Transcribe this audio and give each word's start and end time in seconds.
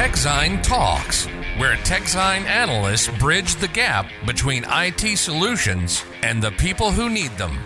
TechZine 0.00 0.62
Talks, 0.62 1.26
where 1.58 1.76
TechZine 1.76 2.46
analysts 2.46 3.08
bridge 3.18 3.56
the 3.56 3.68
gap 3.68 4.06
between 4.24 4.64
IT 4.66 5.18
solutions 5.18 6.02
and 6.22 6.42
the 6.42 6.52
people 6.52 6.90
who 6.90 7.10
need 7.10 7.36
them. 7.36 7.58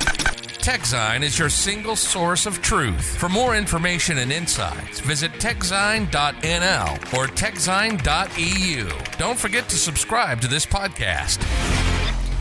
TechZine 0.59 1.23
is 1.23 1.39
your 1.39 1.49
single 1.49 1.95
source 1.95 2.45
of 2.47 2.61
truth. 2.61 3.17
For 3.19 3.29
more 3.29 3.55
information 3.57 4.19
and 4.19 4.33
insights, 4.33 4.99
visit 4.99 5.31
techzine.nl 5.39 6.89
or 7.17 7.29
techzine.eu. 7.29 8.89
Don't 9.17 9.39
forget 9.39 9.69
to 9.69 9.77
subscribe 9.77 10.41
to 10.41 10.49
this 10.49 10.67
podcast. 10.67 11.39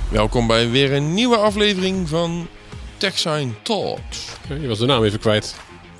Welkom 0.09 0.47
bij 0.47 0.69
weer 0.69 0.93
een 0.93 1.13
nieuwe 1.13 1.37
aflevering 1.37 2.09
van 2.09 2.47
TechSign 2.97 3.55
Talks. 3.61 4.27
Je 4.59 4.67
was 4.67 4.79
de 4.79 4.85
naam 4.85 5.03
even 5.03 5.19
kwijt. 5.19 5.55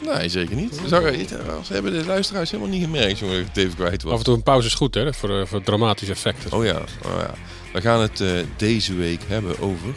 Nee, 0.05 0.29
zeker 0.29 0.55
niet. 0.55 0.79
Zou, 0.85 1.13
ze 1.63 1.73
hebben 1.73 1.93
de 1.93 2.05
luisteraars 2.05 2.51
helemaal 2.51 2.71
niet 2.73 2.83
gemerkt 2.83 3.19
jongen, 3.19 3.33
dat 3.35 3.41
ik 3.43 3.47
het 3.53 3.57
even 3.63 3.75
kwijt 3.75 4.03
Af 4.03 4.09
was. 4.09 4.17
en 4.17 4.23
toe 4.25 4.35
een 4.35 4.43
pauze 4.43 4.67
is 4.67 4.73
goed, 4.73 4.93
hè? 4.93 5.13
Voor, 5.13 5.39
eh, 5.39 5.45
voor 5.45 5.61
dramatische 5.63 6.13
effecten. 6.13 6.51
Oh 6.51 6.65
ja, 6.65 6.77
oh 7.05 7.11
ja. 7.19 7.33
We 7.73 7.81
gaan 7.81 8.01
het 8.01 8.21
eh, 8.21 8.29
deze 8.57 8.93
week 8.95 9.21
hebben 9.27 9.59
over 9.59 9.93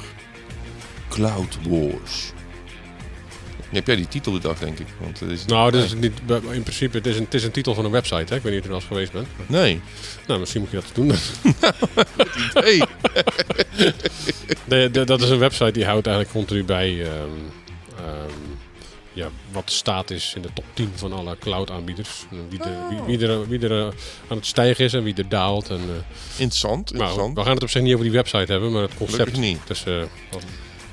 Cloud 1.08 1.58
Wars. 1.68 2.32
Heb 3.70 3.86
jij 3.86 3.96
die 3.96 4.08
titel 4.08 4.32
bedacht, 4.32 4.60
denk 4.60 4.78
ik? 4.78 4.86
Want 5.00 5.20
het 5.20 5.30
is 5.30 5.44
Nou, 5.44 5.70
dit 5.70 5.84
is 5.84 5.94
niet, 5.94 6.12
in 6.50 6.62
principe 6.62 6.96
het 6.96 7.06
is, 7.06 7.16
een, 7.16 7.24
het 7.24 7.34
is 7.34 7.44
een 7.44 7.50
titel 7.50 7.74
van 7.74 7.84
een 7.84 7.90
website. 7.90 8.24
Hè? 8.28 8.34
Ik 8.36 8.42
weet 8.42 8.52
niet 8.52 8.52
of 8.52 8.52
je 8.52 8.62
er 8.62 8.68
wel 8.68 8.76
eens 8.76 8.86
geweest 8.86 9.12
bent. 9.12 9.26
Nee. 9.48 9.80
Nou, 10.26 10.40
misschien 10.40 10.60
moet 10.60 10.70
je 10.70 10.76
dat 10.76 10.90
doen. 10.94 11.12
Hey. 12.62 12.86
De, 14.68 14.88
de- 14.92 15.04
dat 15.04 15.20
is 15.22 15.28
een 15.28 15.38
website 15.38 15.70
die 15.72 15.84
houdt 15.84 16.06
eigenlijk 16.06 16.36
continu 16.36 16.64
bij 16.64 17.02
ehm, 17.04 17.30
ja, 19.16 19.28
wat 19.52 19.66
de 19.66 19.72
staat 19.72 20.10
is 20.10 20.32
in 20.36 20.42
de 20.42 20.48
top 20.54 20.64
10 20.74 20.92
van 20.94 21.12
alle 21.12 21.36
cloud 21.38 21.70
aanbieders. 21.70 22.24
Wie, 22.48 22.58
de, 22.58 22.68
wie, 23.06 23.18
wie 23.18 23.28
er, 23.28 23.48
wie 23.48 23.60
er 23.60 23.80
eh, 23.80 23.92
aan 24.28 24.36
het 24.36 24.46
stijgen 24.46 24.84
is 24.84 24.92
en 24.94 25.02
wie 25.02 25.14
er 25.14 25.28
daalt. 25.28 25.68
En, 25.68 25.76
eh, 25.80 26.40
Interessant, 26.40 26.90
nou, 26.90 27.02
interessant. 27.02 27.36
we 27.36 27.42
gaan 27.44 27.54
het 27.54 27.62
op 27.62 27.70
zich 27.70 27.82
niet 27.82 27.92
over 27.92 28.04
die 28.04 28.14
website 28.14 28.52
hebben, 28.52 28.72
maar 28.72 28.82
het 28.82 28.94
concept. 28.96 29.18
Gelukkig 29.18 29.40
niet. 29.42 29.58
Dus, 29.66 29.84
eh, 29.84 30.02
wat- 30.30 30.42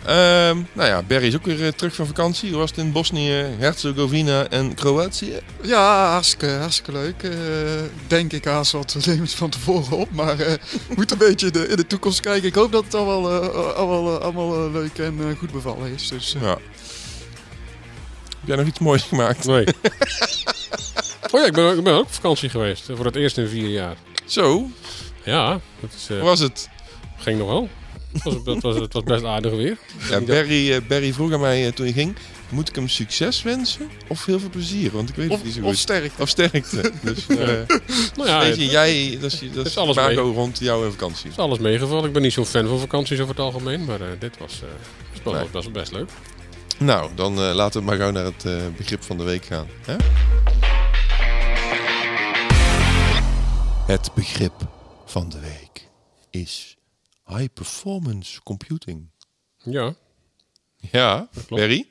Ehm, 0.06 0.58
nou 0.74 0.90
ja, 0.90 1.02
Barry 1.04 1.26
is 1.28 1.36
ook 1.36 1.46
weer 1.46 1.74
terug 1.76 1.96
van 1.96 2.06
vakantie. 2.06 2.50
Hoe 2.50 2.60
was 2.60 2.70
het 2.70 2.80
in 2.80 2.92
Bosnië, 2.92 3.32
Herzegovina 3.58 4.48
en 4.48 4.74
Kroatië? 4.74 5.40
Ja, 5.62 6.12
hartstikke, 6.12 6.48
hartstikke 6.54 6.92
leuk. 6.92 7.24
Eh, 7.24 7.32
denk 8.08 8.34
ik 8.34 8.46
haast 8.46 8.72
wat 8.72 8.96
levens 9.06 9.34
van 9.36 9.50
tevoren 9.50 9.98
op. 9.98 10.12
Maar 10.12 10.40
eh 10.40 10.54
moet 10.96 11.12
een 11.12 11.18
beetje 11.18 11.46
in 11.48 11.52
de, 11.54 11.68
in 11.68 11.76
de 11.76 11.88
toekomst 11.88 12.20
kijken. 12.20 12.48
Ik 12.48 12.56
hoop 12.56 12.72
dat 12.72 12.84
het 12.84 12.96
allemaal, 12.96 13.42
allemaal, 13.74 14.18
allemaal 14.20 14.72
leuk 14.72 14.98
en 14.98 15.36
goed 15.40 15.52
bevallen 15.52 15.92
is. 15.94 16.08
Dus, 16.08 16.36
Ja. 16.42 16.58
Heb 18.44 18.48
jij 18.48 18.56
nog 18.56 18.68
iets 18.68 18.80
moois 18.80 19.04
gemaakt? 19.04 19.46
nee. 19.46 19.66
oh 21.32 21.40
ja, 21.42 21.46
ik 21.46 21.54
ben, 21.54 21.78
ik 21.78 21.84
ben 21.84 21.94
ook 21.94 22.02
op 22.06 22.14
vakantie 22.14 22.50
geweest. 22.50 22.90
eh, 22.90 22.96
Voor 22.96 23.06
het 23.06 23.16
eerst 23.16 23.38
in 23.38 23.48
vier 23.48 23.70
jaar. 23.70 23.96
Zo, 24.26 24.70
Ja, 25.24 25.60
dat 25.80 25.90
is, 25.96 26.08
eh, 26.10 26.16
hoe 26.18 26.26
was 26.26 26.40
het? 26.40 26.70
ging 27.18 27.38
nog 27.40 27.48
wel. 27.48 27.70
Het 28.14 28.24
was, 28.24 28.34
het, 28.46 28.62
was, 28.64 28.76
het 28.76 28.94
was 28.94 29.04
best 29.04 29.24
aardig 29.24 29.52
weer. 29.52 29.78
Ja, 30.10 30.20
Barry, 30.22 30.72
eh, 30.74 30.82
Barry 30.88 31.14
vroeg 31.14 31.34
aan 31.34 31.40
mij 31.40 31.72
toen 31.72 31.86
hij 31.86 31.94
ging, 31.94 32.16
moet 32.50 32.70
ik 32.70 32.76
hem 32.76 32.88
succes 32.90 33.42
wensen 33.44 33.90
of 34.08 34.26
heel 34.26 34.40
veel 34.40 34.50
plezier? 34.50 34.92
Want 34.92 35.10
ik 35.10 35.16
weet 35.16 35.30
het 35.30 35.38
of, 35.40 35.44
niet 35.44 35.54
zo 35.54 35.60
of 35.60 35.66
goed. 35.66 35.78
sterk. 35.78 36.12
Of 36.20 36.30
sterkte. 36.30 36.92
Dus, 37.02 37.28
eh, 37.28 37.38
Nou 38.16 38.30
ja, 38.30 38.40
weet 38.40 38.50
het 38.50 38.60
je, 38.60 38.66
jij, 38.66 39.18
dat 39.22 39.32
is, 39.32 39.42
dat 39.54 39.66
is 39.66 39.78
alles 39.78 39.96
Marco 39.96 40.24
mee. 40.26 40.34
rond 40.34 40.60
jouw 40.60 40.90
vakantie. 40.90 41.30
is 41.30 41.38
alles 41.38 41.60
meegevallen. 41.60 42.06
Ik 42.06 42.14
ben 42.14 42.22
niet 42.22 42.34
zo'n 42.34 42.46
fan 42.46 42.68
van 42.68 42.80
vakanties 42.80 43.20
over 43.20 43.36
het 43.36 43.44
algemeen. 43.44 43.86
Maar 43.86 44.02
eh, 44.02 44.08
dit 44.20 44.38
was, 44.38 44.62
eh, 45.24 45.32
was 45.52 45.64
Nee. 45.64 45.72
best 45.74 45.92
leuk. 45.92 46.10
Nou, 46.80 47.16
dan 47.16 47.38
eh, 47.42 47.54
laten 47.54 47.80
we 47.80 47.86
maar 47.86 47.98
gauw 47.98 48.12
naar 48.12 48.26
het 48.26 48.46
eh, 48.46 48.68
begrip 48.78 49.04
van 49.04 49.18
de 49.18 49.24
week 49.24 49.46
gaan. 49.46 49.68
Hè? 49.86 49.96
Het 53.94 54.14
begrip 54.14 54.54
van 55.06 55.30
de 55.30 55.40
week 55.40 55.90
is 56.30 56.78
high 57.26 57.54
performance 57.54 58.42
computing. 58.44 59.10
Ja, 59.58 59.94
Ja, 60.92 61.28
klopt. 61.32 61.50
Barry? 61.62 61.88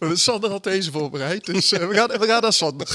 Sander 0.14 0.50
had 0.50 0.64
deze 0.64 0.90
voorbereid. 0.90 1.44
Dus 1.46 1.72
eh, 1.72 1.88
we, 1.88 1.94
gaan, 1.94 2.08
we 2.08 2.26
gaan 2.26 2.42
naar 2.42 2.52
Sander. 2.52 2.86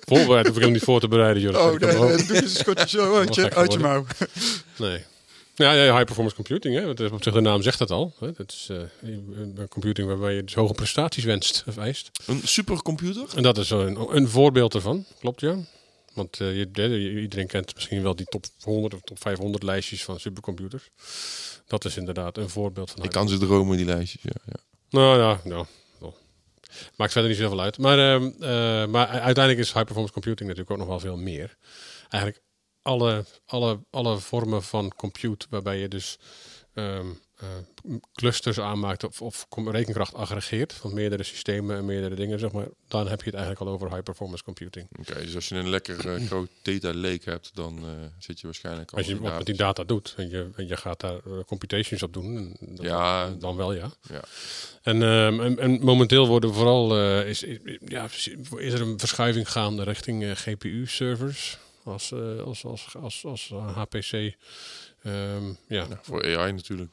voorbereid 0.00 0.46
hoef 0.46 0.56
ik 0.56 0.62
hem 0.62 0.72
niet 0.72 0.82
voor 0.82 1.00
te 1.00 1.08
bereiden. 1.08 1.42
Joh. 1.42 1.52
Dat 1.52 1.94
Oh, 1.94 2.04
nee, 2.06 2.26
doe 2.26 2.36
eens 2.36 2.42
een 2.44 2.48
schotje 2.48 2.88
zo 2.88 3.16
uit 3.16 3.34
je, 3.34 3.54
uit 3.54 3.72
je 3.72 3.78
mouw. 3.78 4.06
Nee. 4.76 5.04
Ja, 5.56 5.72
ja, 5.72 5.92
high 5.92 6.04
performance 6.04 6.34
computing. 6.34 6.74
Hè. 6.74 6.86
Dat 6.86 7.00
is 7.00 7.10
op 7.10 7.22
zich 7.22 7.32
de 7.32 7.40
naam 7.40 7.62
zegt 7.62 7.78
het 7.78 7.90
al. 7.90 8.14
Hè. 8.18 8.32
Dat 8.32 8.52
is 8.52 8.68
eh, 8.70 8.78
een 9.00 9.66
computing 9.68 10.08
waarbij 10.08 10.34
je 10.34 10.44
dus 10.44 10.54
hoge 10.54 10.74
prestaties 10.74 11.24
wenst 11.24 11.64
of 11.66 11.76
eist. 11.76 12.10
Een 12.26 12.40
supercomputer? 12.44 13.26
En 13.36 13.42
dat 13.42 13.58
is 13.58 13.68
zo 13.68 13.80
een, 13.80 14.16
een 14.16 14.28
voorbeeld 14.28 14.74
ervan. 14.74 15.04
Klopt, 15.20 15.40
ja. 15.40 15.56
Want 16.14 16.40
eh, 16.40 16.56
je, 16.56 17.20
iedereen 17.20 17.46
kent 17.46 17.74
misschien 17.74 18.02
wel 18.02 18.16
die 18.16 18.26
top 18.26 18.44
100 18.60 18.94
of 18.94 19.00
top 19.00 19.20
500 19.20 19.62
lijstjes 19.62 20.04
van 20.04 20.20
supercomputers. 20.20 20.90
Dat 21.66 21.84
is 21.84 21.96
inderdaad 21.96 22.36
een 22.36 22.48
voorbeeld 22.48 22.90
van 22.90 23.04
Ik 23.04 23.10
kan 23.10 23.28
ze 23.28 23.38
dromen, 23.38 23.76
die 23.76 23.86
lijstjes. 23.86 24.22
Ja, 24.22 24.40
ja. 24.46 24.60
Nou 24.90 25.18
ja, 25.18 25.40
nou. 25.44 25.66
wel. 25.98 26.16
Maakt 26.96 27.12
verder 27.12 27.30
niet 27.30 27.40
zoveel 27.40 27.60
uit. 27.60 27.78
Maar, 27.78 27.98
ehm, 27.98 28.24
eh, 28.40 28.86
maar 28.86 29.06
uiteindelijk 29.08 29.58
is 29.58 29.72
high 29.72 29.84
performance 29.84 30.12
computing 30.12 30.48
natuurlijk 30.48 30.70
ook 30.70 30.78
nog 30.78 30.88
wel 30.88 31.00
veel 31.00 31.16
meer. 31.16 31.56
Eigenlijk 32.08 32.44
alle, 32.86 33.24
alle, 33.46 33.78
alle 33.90 34.18
vormen 34.18 34.62
van 34.62 34.92
compute 34.96 35.46
waarbij 35.50 35.78
je 35.78 35.88
dus 35.88 36.18
ehm, 36.74 37.06
eh, 37.36 37.48
clusters 38.14 38.60
aanmaakt 38.60 39.04
of, 39.04 39.22
of 39.22 39.46
rekenkracht 39.54 40.14
aggregeert 40.14 40.72
van 40.72 40.94
meerdere 40.94 41.22
systemen 41.22 41.76
en 41.76 41.84
meerdere 41.84 42.14
dingen, 42.14 42.38
zeg 42.38 42.52
maar, 42.52 42.66
dan 42.88 43.08
heb 43.08 43.18
je 43.18 43.24
het 43.30 43.34
eigenlijk 43.34 43.66
al 43.66 43.72
over 43.74 43.88
high 43.90 44.02
performance 44.02 44.44
computing. 44.44 44.88
Oké, 45.00 45.20
dus 45.24 45.34
als 45.34 45.48
je 45.48 45.54
een 45.54 45.68
lekker 45.68 46.14
eh, 46.14 46.24
groot 46.28 46.48
data 46.62 46.94
lake 46.94 47.30
hebt, 47.30 47.50
dan 47.54 47.78
eh, 47.78 47.90
zit 48.18 48.40
je 48.40 48.46
waarschijnlijk 48.46 48.90
al 48.90 48.98
Als 48.98 49.06
je 49.06 49.18
wat 49.20 49.36
met 49.36 49.46
die 49.46 49.54
data. 49.56 49.84
doet 49.84 50.14
en 50.16 50.28
je, 50.28 50.50
en 50.56 50.66
je 50.66 50.76
gaat 50.76 51.00
daar 51.00 51.20
computations 51.46 52.02
op 52.02 52.12
doen, 52.12 52.36
en 52.36 52.74
dat- 52.74 52.84
Ja. 52.84 53.30
dan 53.30 53.56
wel 53.56 53.72
ja. 53.72 53.90
Ja. 54.10 54.22
En, 54.82 55.02
ehm, 55.02 55.40
en, 55.40 55.58
en 55.58 55.84
momenteel 55.84 56.26
worden 56.26 56.54
vooral 56.54 56.98
is, 57.24 57.42
is- 57.42 57.58
ja, 57.86 58.08
is 58.56 58.72
er 58.72 58.80
een 58.80 58.98
verschuiving 58.98 59.50
gaande 59.50 59.82
richting 59.82 60.38
GPU-servers 60.38 61.58
als, 61.86 62.12
eh, 62.12 62.40
als, 62.40 62.64
als, 62.64 62.96
als, 62.96 63.24
als 63.24 63.50
eh, 63.50 63.76
HPC. 63.76 64.12
Ehm, 64.12 65.46
ja, 65.48 65.54
Ja, 65.68 65.98
voor 66.02 66.36
AI 66.36 66.52
natuurlijk. 66.52 66.92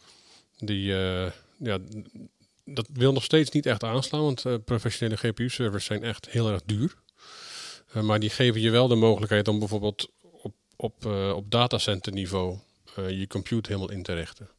die, 0.60 0.94
eh, 0.94 1.32
ja, 1.58 1.78
dat 2.66 2.88
wil 2.94 3.14
nog 3.14 3.24
steeds 3.24 3.50
niet 3.50 3.66
echt 3.66 3.84
aanslaan, 3.84 4.22
want 4.22 4.46
eh, 4.46 4.56
professionele 4.66 5.18
GPU-servers 5.18 5.86
zijn 5.86 6.04
echt 6.04 6.30
heel 6.30 6.50
erg 6.50 6.62
duur. 6.66 6.96
Eh, 7.94 8.02
maar 8.02 8.20
die 8.20 8.30
geven 8.30 8.62
je 8.62 8.70
wel 8.70 8.88
de 8.88 8.96
mogelijkheid 8.96 9.48
om 9.48 9.60
bijvoorbeeld 9.60 10.10
op, 10.22 10.54
op, 10.76 11.06
eh, 11.06 11.34
op 11.36 11.52
datacenter-niveau 11.52 12.58
eh, 12.96 13.10
je 13.20 13.28
compute 13.28 13.70
helemaal 13.72 13.92
in 13.92 14.04
te 14.04 14.14
richten. 14.14 14.50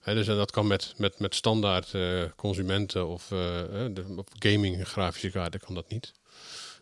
Hè, 0.00 0.14
dus 0.14 0.28
en 0.28 0.36
dat 0.36 0.50
kan 0.50 0.66
met, 0.66 0.94
met, 0.96 1.18
met 1.18 1.34
standaard 1.34 1.94
eh, 1.94 2.22
consumenten 2.36 3.06
of, 3.06 3.30
eh, 3.30 3.60
eh, 3.60 3.94
de, 3.94 4.24
gaming 4.38 4.88
grafische 4.88 5.30
kaarten 5.30 5.60
kan 5.60 5.74
dat 5.74 5.88
niet. 5.88 6.12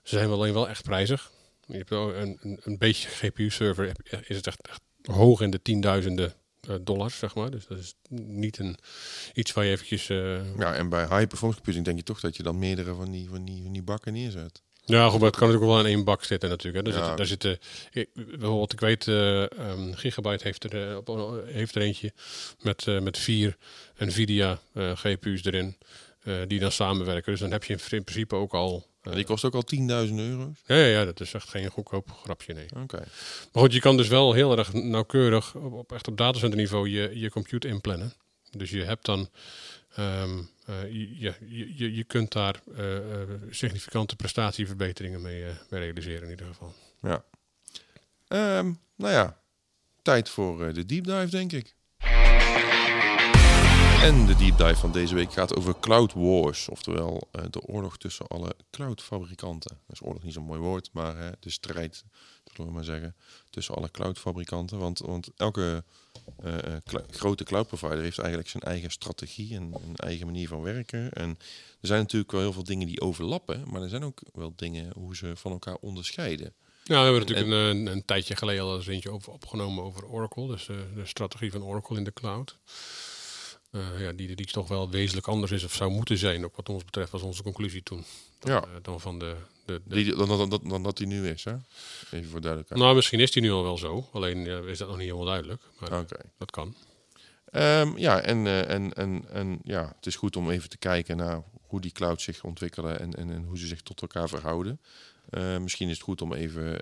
Ze 0.02 0.16
zijn 0.16 0.30
alleen 0.30 0.52
wel 0.52 0.68
echt 0.68 0.82
prijzig. 0.82 1.30
Je 1.66 1.76
hebt 1.76 1.90
wel 1.90 2.14
een, 2.14 2.38
een, 2.42 2.60
een 2.62 2.78
beetje 2.78 3.08
GPU-server 3.08 3.92
is 4.26 4.36
het 4.36 4.46
echt, 4.46 4.68
echt 4.68 4.80
hoog 5.02 5.40
in 5.40 5.50
de 5.50 5.62
tienduizenden 5.62 6.34
eh, 6.60 6.74
dollars, 6.80 7.18
zeg 7.18 7.34
maar. 7.34 7.50
Dus 7.50 7.66
dat 7.66 7.78
is 7.78 7.94
niet 8.20 8.58
een, 8.58 8.76
iets 9.34 9.52
waar 9.52 9.64
je 9.64 9.70
eventjes... 9.70 10.08
eh, 10.08 10.58
Ja, 10.58 10.74
en 10.74 10.88
bij 10.88 11.00
high 11.02 11.26
performance 11.26 11.54
computing 11.62 11.84
denk 11.84 11.96
je 11.98 12.02
toch 12.04 12.20
dat 12.20 12.36
je 12.36 12.42
dan 12.42 12.58
meerdere 12.58 12.94
van 12.94 13.10
die, 13.10 13.28
van 13.28 13.44
die, 13.44 13.62
van 13.62 13.72
die 13.72 13.82
bakken 13.82 14.12
neerzet. 14.12 14.62
Ja, 14.84 15.08
goed, 15.08 15.18
maar 15.20 15.28
het 15.28 15.38
kan 15.38 15.48
natuurlijk 15.48 15.72
wel 15.76 15.84
in 15.86 15.94
één 15.96 16.04
bak 16.04 16.24
zitten 16.24 16.48
natuurlijk. 16.48 16.86
Hè. 16.86 16.92
Daar, 16.92 17.02
Ja. 17.02 17.24
zitten, 17.24 17.50
daar 17.50 17.56
zitten, 17.92 18.38
bijvoorbeeld, 18.38 18.72
ik 18.72 18.80
weet, 18.80 19.08
eh, 19.08 19.42
ehm, 19.58 19.92
Gigabyte 19.92 20.44
heeft 20.44 20.64
er, 20.72 21.02
heeft 21.46 21.74
er 21.74 21.82
eentje 21.82 22.12
met, 22.62 22.86
met 22.86 23.18
vier 23.18 23.56
Nvidia 23.98 24.58
eh, 24.72 24.96
GPU's 24.96 25.44
erin, 25.44 25.76
die 26.46 26.58
dan 26.60 26.72
samenwerken. 26.72 27.30
Dus 27.32 27.40
dan 27.40 27.50
heb 27.50 27.64
je 27.64 27.72
in 27.88 28.04
principe 28.04 28.34
ook 28.34 28.52
al... 28.54 28.86
eh, 29.06 29.14
die 29.14 29.24
kost 29.24 29.44
ook 29.44 29.54
al 29.54 29.64
10.000 29.74 30.14
euro's. 30.14 30.56
ja, 30.66 30.76
ja, 30.76 30.86
ja, 30.86 31.04
dat 31.04 31.20
is 31.20 31.34
echt 31.34 31.48
geen 31.48 31.70
goedkoop 31.70 32.10
grapje, 32.10 32.54
nee. 32.54 32.66
Oké. 32.82 32.96
Maar 33.52 33.62
goed, 33.62 33.72
je 33.72 33.80
kan 33.80 33.96
dus 33.96 34.08
wel 34.08 34.32
heel 34.32 34.58
erg 34.58 34.72
nauwkeurig, 34.72 35.54
op, 35.54 35.72
op 35.72 35.92
echt 35.92 36.08
op 36.08 36.16
datacenterniveau, 36.16 36.88
je, 36.88 37.18
je 37.18 37.30
compute 37.30 37.68
inplannen. 37.68 38.12
Dus 38.50 38.70
je 38.70 38.82
hebt 38.82 39.04
dan, 39.04 39.28
ehm, 39.94 40.38
eh, 40.66 40.82
je, 40.82 41.18
je, 41.18 41.34
je, 41.76 41.94
je 41.94 42.04
kunt 42.04 42.32
daar 42.32 42.60
eh, 42.76 42.84
significante 43.50 44.16
prestatieverbeteringen 44.16 45.22
mee, 45.22 45.44
mee 45.70 45.80
realiseren 45.80 46.22
in 46.22 46.30
ieder 46.30 46.46
geval. 46.46 46.74
Ja. 47.02 47.24
Ehm, 48.28 48.72
nou 48.96 49.12
ja, 49.12 49.40
tijd 50.02 50.28
voor 50.28 50.72
de 50.72 50.86
deep 50.86 51.04
dive, 51.04 51.30
denk 51.30 51.52
ik. 51.52 51.74
En 54.02 54.26
de 54.26 54.36
deep 54.36 54.58
dive 54.58 54.76
van 54.76 54.92
deze 54.92 55.14
week 55.14 55.32
gaat 55.32 55.56
over 55.56 55.74
Cloud 55.80 56.12
Wars, 56.12 56.68
oftewel 56.68 57.28
eh, 57.32 57.42
de 57.50 57.60
oorlog 57.60 57.98
tussen 57.98 58.26
alle 58.26 58.56
cloudfabrikanten. 58.70 59.78
Dat 59.86 59.96
is 59.96 60.02
oorlog 60.06 60.22
niet 60.22 60.32
zo'n 60.32 60.44
mooi 60.44 60.60
woord, 60.60 60.88
maar 60.92 61.16
hè, 61.16 61.30
de 61.40 61.50
strijd, 61.50 62.04
zullen 62.44 62.66
we 62.66 62.76
maar 62.76 62.84
zeggen, 62.84 63.14
tussen 63.50 63.74
alle 63.74 63.90
cloudfabrikanten. 63.90 64.78
Want, 64.78 64.98
want 64.98 65.30
elke 65.36 65.84
eh, 66.42 66.74
eh, 66.74 66.82
cl- 66.84 66.96
grote 67.10 67.44
cloud 67.44 67.66
provider 67.66 68.00
heeft 68.00 68.18
eigenlijk 68.18 68.48
zijn 68.48 68.62
eigen 68.62 68.90
strategie 68.90 69.54
en 69.54 69.62
een 69.62 69.96
eigen 69.96 70.26
manier 70.26 70.48
van 70.48 70.62
werken. 70.62 71.12
En 71.12 71.28
er 71.80 71.88
zijn 71.88 72.00
natuurlijk 72.00 72.32
wel 72.32 72.40
heel 72.40 72.52
veel 72.52 72.64
dingen 72.64 72.86
die 72.86 73.00
overlappen, 73.00 73.64
maar 73.70 73.82
er 73.82 73.88
zijn 73.88 74.04
ook 74.04 74.20
wel 74.32 74.52
dingen 74.56 74.92
hoe 74.94 75.16
ze 75.16 75.36
van 75.36 75.52
elkaar 75.52 75.76
onderscheiden. 75.80 76.52
Ja, 76.84 76.98
we 76.98 77.02
hebben 77.02 77.20
natuurlijk 77.20 77.46
een, 77.46 77.76
een, 77.76 77.86
een 77.86 78.04
tijdje 78.04 78.36
geleden 78.36 78.62
al 78.64 78.76
eens 78.76 78.86
eentje 78.86 79.10
over 79.10 79.32
opgenomen 79.32 79.84
over 79.84 80.06
Oracle. 80.06 80.46
Dus 80.46 80.66
de, 80.66 80.86
de 80.94 81.06
strategie 81.06 81.50
van 81.50 81.64
Oracle 81.64 81.96
in 81.96 82.04
de 82.04 82.12
cloud. 82.12 82.58
Eh, 83.76 84.00
ja, 84.00 84.12
die, 84.12 84.36
die 84.36 84.46
toch 84.46 84.68
wel 84.68 84.90
wezenlijk 84.90 85.26
anders 85.28 85.52
is 85.52 85.64
of 85.64 85.74
zou 85.74 85.90
moeten 85.90 86.18
zijn, 86.18 86.44
ook 86.44 86.56
wat 86.56 86.68
ons 86.68 86.84
betreft, 86.84 87.10
was 87.10 87.22
onze 87.22 87.42
conclusie 87.42 87.82
toen. 87.82 88.04
Dan, 88.38 88.52
Ja. 88.52 88.60
eh, 88.62 88.68
dan 88.82 89.00
van 89.00 89.18
de, 89.18 89.36
de, 89.64 89.80
de- 89.84 89.94
Die, 89.94 90.14
dan, 90.16 90.28
dan, 90.28 90.48
dan, 90.50 90.60
dan 90.68 90.82
dat 90.82 90.96
die 90.96 91.06
nu 91.06 91.28
is, 91.28 91.44
hè? 91.44 91.54
Even 92.10 92.30
voor 92.30 92.40
duidelijkheid. 92.40 92.80
Nou, 92.82 92.94
misschien 92.94 93.20
is 93.20 93.30
die 93.30 93.42
nu 93.42 93.50
al 93.50 93.62
wel 93.62 93.78
zo. 93.78 94.08
Alleen 94.12 94.46
is 94.66 94.78
dat 94.78 94.88
nog 94.88 94.96
niet 94.96 95.06
helemaal 95.06 95.26
duidelijk. 95.26 95.62
Maar 95.78 96.00
Oké. 96.00 96.16
dat 96.38 96.50
kan. 96.50 96.74
Ehm, 97.50 97.96
ja, 97.98 98.20
en, 98.20 98.46
eh, 98.46 98.70
en, 98.70 98.92
en, 98.94 99.24
en 99.30 99.58
ja, 99.64 99.92
het 99.96 100.06
is 100.06 100.16
goed 100.16 100.36
om 100.36 100.50
even 100.50 100.68
te 100.68 100.78
kijken 100.78 101.16
naar 101.16 101.42
hoe 101.66 101.80
die 101.80 101.92
clouds 101.92 102.24
zich 102.24 102.44
ontwikkelen 102.44 103.00
en, 103.00 103.14
en, 103.14 103.30
en 103.30 103.44
hoe 103.44 103.58
ze 103.58 103.66
zich 103.66 103.80
tot 103.82 104.00
elkaar 104.02 104.28
verhouden. 104.28 104.80
Misschien 105.60 105.88
is 105.88 105.94
het 105.94 106.02
goed 106.02 106.22
om 106.22 106.32
even, 106.32 106.78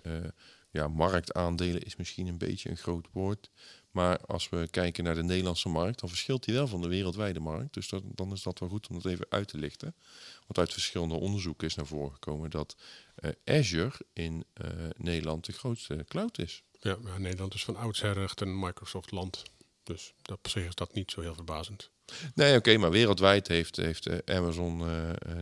ja, 0.74 0.88
marktaandelen 0.88 1.82
is 1.82 1.96
misschien 1.96 2.26
een 2.26 2.38
beetje 2.38 2.70
een 2.70 2.76
groot 2.76 3.06
woord. 3.12 3.50
Maar 3.90 4.18
als 4.18 4.48
we 4.48 4.68
kijken 4.70 5.04
naar 5.04 5.14
de 5.14 5.22
Nederlandse 5.22 5.68
markt, 5.68 6.00
dan 6.00 6.08
verschilt 6.08 6.44
die 6.44 6.54
wel 6.54 6.66
van 6.66 6.80
de 6.80 6.88
wereldwijde 6.88 7.40
markt. 7.40 7.74
Dus 7.74 7.88
dat, 7.88 8.02
dan 8.06 8.32
is 8.32 8.42
dat 8.42 8.58
wel 8.58 8.68
goed 8.68 8.88
om 8.88 8.94
dat 8.94 9.12
even 9.12 9.26
uit 9.28 9.48
te 9.48 9.58
lichten. 9.58 9.94
Want 10.38 10.58
uit 10.58 10.72
verschillende 10.72 11.14
onderzoeken 11.14 11.66
is 11.66 11.74
naar 11.74 11.86
voren 11.86 12.12
gekomen 12.12 12.50
dat 12.50 12.76
eh, 13.14 13.30
Azure 13.44 13.92
in 14.12 14.44
eh, 14.52 14.68
Nederland 14.96 15.46
de 15.46 15.52
grootste 15.52 16.04
cloud 16.08 16.38
is. 16.38 16.62
Ja, 16.80 16.96
ja, 17.04 17.18
Nederland 17.18 17.54
is 17.54 17.64
van 17.64 17.76
oudsher 17.76 18.22
echt 18.22 18.40
een 18.40 18.58
Microsoft-land. 18.58 19.42
Dus 19.82 20.14
dat, 20.22 20.36
op 20.36 20.48
zich 20.48 20.66
is 20.66 20.74
dat 20.74 20.94
niet 20.94 21.10
zo 21.10 21.20
heel 21.20 21.34
verbazend. 21.34 21.90
Nee, 22.34 22.56
oké, 22.56 22.76
maar 22.76 22.90
wereldwijd 22.90 23.48
heeft, 23.48 23.76
heeft 23.76 24.06
eh, 24.06 24.36
Amazon, 24.36 24.76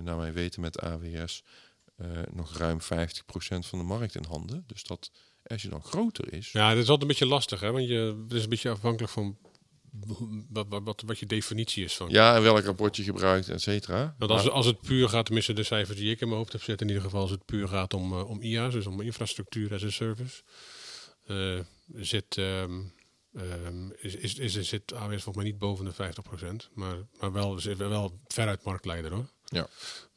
naar 0.03 0.17
mijn 0.17 0.33
weten 0.33 0.61
met 0.61 0.81
AWS, 0.81 1.43
nog 2.33 2.57
ruim 2.57 2.79
50% 2.81 2.85
van 3.59 3.79
de 3.79 3.85
markt 3.85 4.15
in 4.15 4.25
handen. 4.29 4.65
Dus 4.67 4.83
dat 4.83 5.11
als 5.47 5.63
je 5.63 5.69
dan 5.69 5.83
groter 5.83 6.33
is. 6.33 6.53
Ja, 6.53 6.69
dat 6.69 6.83
is 6.83 6.89
altijd 6.89 7.01
een 7.01 7.07
beetje 7.07 7.27
lastig, 7.27 7.61
hè? 7.61 7.71
Want 7.71 7.89
je, 7.89 8.25
is 8.29 8.43
een 8.43 8.49
beetje 8.49 8.71
afhankelijk 8.71 9.13
van 9.13 9.39
wat, 10.49 10.67
wat, 10.69 11.03
wat, 11.07 11.19
je 11.19 11.27
definitie 11.27 11.85
is 11.85 11.97
van. 11.97 12.11
Ja, 12.11 12.37
en 12.37 12.43
welk 12.43 12.65
rapport 12.65 12.97
je 12.97 13.03
gebruikt, 13.03 13.49
et 13.49 13.63
cetera. 13.63 14.15
Want 14.19 14.31
als, 14.31 14.49
als 14.49 14.67
het 14.67 14.81
puur 14.81 15.09
gaat, 15.09 15.25
tenminste 15.25 15.53
de 15.53 15.63
cijfers 15.63 15.99
die 15.99 16.11
ik 16.11 16.21
in 16.21 16.27
mijn 16.27 16.39
hoofd 16.39 16.53
heb 16.53 16.63
zitten, 16.63 16.87
in 16.87 16.93
ieder 16.93 17.09
geval 17.09 17.23
als 17.23 17.31
het 17.31 17.45
puur 17.45 17.69
gaat 17.69 17.95
om, 17.95 18.13
eh, 18.13 18.29
om 18.29 18.41
IaaS, 18.41 18.73
dus 18.73 18.87
om 18.87 19.01
infrastructuur 19.01 19.75
as 19.75 19.85
a 19.85 19.91
service, 19.91 20.43
eh, 21.25 21.59
zit, 21.95 22.39
ehm, 22.39 22.81
is, 23.97 24.15
is, 24.15 24.35
is, 24.35 24.55
is, 24.55 24.69
zit 24.69 24.95
AWS 24.95 25.23
volgens 25.23 25.37
mij 25.37 25.45
niet 25.45 25.59
boven 25.59 25.85
de 25.85 25.93
50%, 25.93 26.71
maar, 26.75 26.97
maar 27.21 27.33
wel, 27.33 27.59
zit 27.59 27.77
wel 27.77 28.21
veruit 28.27 28.65
marktleider 28.65 29.13
hoor. 29.13 29.31
Ja. 29.45 29.69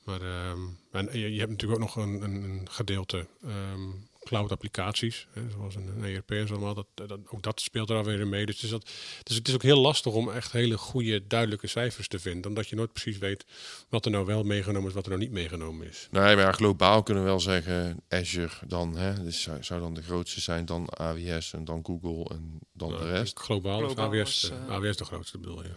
Maar 0.05 0.21
ehm, 0.21 0.59
en 0.91 1.19
je, 1.19 1.33
je 1.33 1.39
hebt 1.39 1.51
natuurlijk 1.51 1.81
ook 1.81 1.87
nog 1.95 2.05
een, 2.05 2.21
een, 2.23 2.43
een 2.43 2.67
gedeelte 2.71 3.27
ehm, 3.43 3.81
cloud 4.23 4.51
applicaties, 4.51 5.27
hè, 5.33 5.41
zoals 5.49 5.75
een, 5.75 5.87
een 5.87 6.03
ERP 6.03 6.31
en 6.31 6.47
zo 6.47 6.53
allemaal. 6.53 6.73
Dat, 6.73 6.87
dat, 6.93 7.19
ook 7.29 7.43
dat 7.43 7.61
speelt 7.61 7.89
er 7.89 7.95
alweer 7.95 8.19
in 8.19 8.29
mee. 8.29 8.45
Dus, 8.45 8.55
het 8.55 8.63
is 8.63 8.69
dat, 8.69 8.89
dus 9.23 9.35
het 9.35 9.47
is 9.47 9.53
ook 9.53 9.61
heel 9.61 9.79
lastig 9.79 10.13
om 10.13 10.31
echt 10.31 10.51
hele 10.51 10.77
goede, 10.77 11.27
duidelijke 11.27 11.67
cijfers 11.67 12.07
te 12.07 12.19
vinden. 12.19 12.49
Omdat 12.49 12.67
je 12.67 12.75
nooit 12.75 12.91
precies 12.93 13.17
weet 13.17 13.45
wat 13.89 14.05
er 14.05 14.11
nou 14.11 14.25
wel 14.25 14.43
meegenomen 14.43 14.87
is, 14.89 14.93
wat 14.95 15.03
er 15.03 15.09
nou 15.09 15.21
niet 15.21 15.31
meegenomen 15.31 15.87
is. 15.87 16.07
Nee, 16.11 16.35
maar 16.35 16.45
ja, 16.45 16.51
globaal 16.51 17.03
kunnen 17.03 17.23
we 17.23 17.29
wel 17.29 17.39
zeggen 17.39 17.99
Azure 18.09 18.53
dan, 18.67 18.95
hè, 18.97 19.23
dus 19.23 19.41
zou, 19.41 19.63
zou 19.63 19.81
dan 19.81 19.93
de 19.93 20.01
grootste 20.03 20.41
zijn, 20.41 20.65
dan 20.65 20.89
AWS 20.99 21.53
en 21.53 21.65
dan 21.65 21.79
Google 21.85 22.35
en 22.35 22.59
dan 22.73 22.89
Nou, 22.89 23.01
de 23.03 23.09
rest. 23.11 23.39
Globaal, 23.39 23.77
Globaal 23.79 24.13
is 24.13 24.19
AWS, 24.21 24.41
de- 24.41 24.55
eh, 24.67 24.69
AWS 24.75 24.97
de 24.97 25.05
grootste 25.05 25.37
bedoel 25.37 25.63
je. 25.63 25.71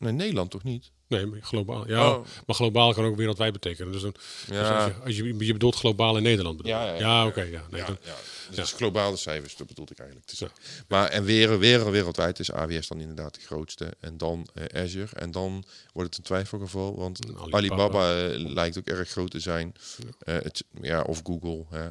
Nee, 0.00 0.12
Nederland 0.12 0.50
toch 0.50 0.62
niet? 0.62 0.90
Nee, 1.08 1.26
maar 1.26 1.38
globaal. 1.42 1.88
Ja, 1.88 2.08
Oh. 2.10 2.24
maar 2.46 2.56
globaal 2.56 2.94
kan 2.94 3.04
ook 3.04 3.16
wereldwijd 3.16 3.52
betekenen. 3.52 3.92
Dus, 3.92 4.02
dan, 4.02 4.12
dus 4.46 4.56
Ja, 4.56 4.76
als, 4.84 4.94
je, 4.94 5.00
als 5.04 5.16
je, 5.16 5.24
je 5.46 5.52
bedoelt 5.52 5.74
globaal 5.74 6.16
in 6.16 6.22
Nederland 6.22 6.56
bedoel? 6.56 6.72
Ja, 6.72 6.84
ja, 6.86 6.98
ja, 6.98 7.26
oké. 7.26 7.42
ja. 7.42 7.66
Nee, 7.70 7.80
ja, 7.80 7.86
dan- 7.86 7.96
ja. 8.04 8.14
Dus 8.54 8.72
globaal 8.72 9.10
de 9.10 9.16
cijfers, 9.16 9.56
dat 9.56 9.66
bedoelde 9.66 9.92
ik 9.92 9.98
eigenlijk 9.98 10.30
Ja. 10.30 10.36
zeggen. 10.36 10.58
Maar 10.88 11.08
en 11.08 11.24
weer, 11.24 11.58
weer 11.58 11.90
wereldwijd 11.90 12.38
is 12.38 12.52
AWS 12.52 12.88
dan 12.88 13.00
inderdaad 13.00 13.34
de 13.34 13.40
grootste. 13.40 13.94
En 14.00 14.16
dan 14.16 14.46
eh, 14.54 14.82
Azure. 14.82 15.08
En 15.16 15.30
dan 15.30 15.64
wordt 15.92 16.08
het 16.08 16.18
een 16.18 16.24
twijfelgeval, 16.24 16.96
want 16.96 17.18
Alibaba, 17.26 17.56
Alibaba. 17.56 18.28
eh, 18.28 18.38
lijkt 18.52 18.78
ook 18.78 18.86
erg 18.86 19.08
groot 19.08 19.30
te 19.30 19.40
zijn. 19.40 19.74
Eh, 20.18 20.34
het, 20.34 20.64
ja, 20.82 21.02
of 21.02 21.20
Google, 21.24 21.64
hè, 21.70 21.86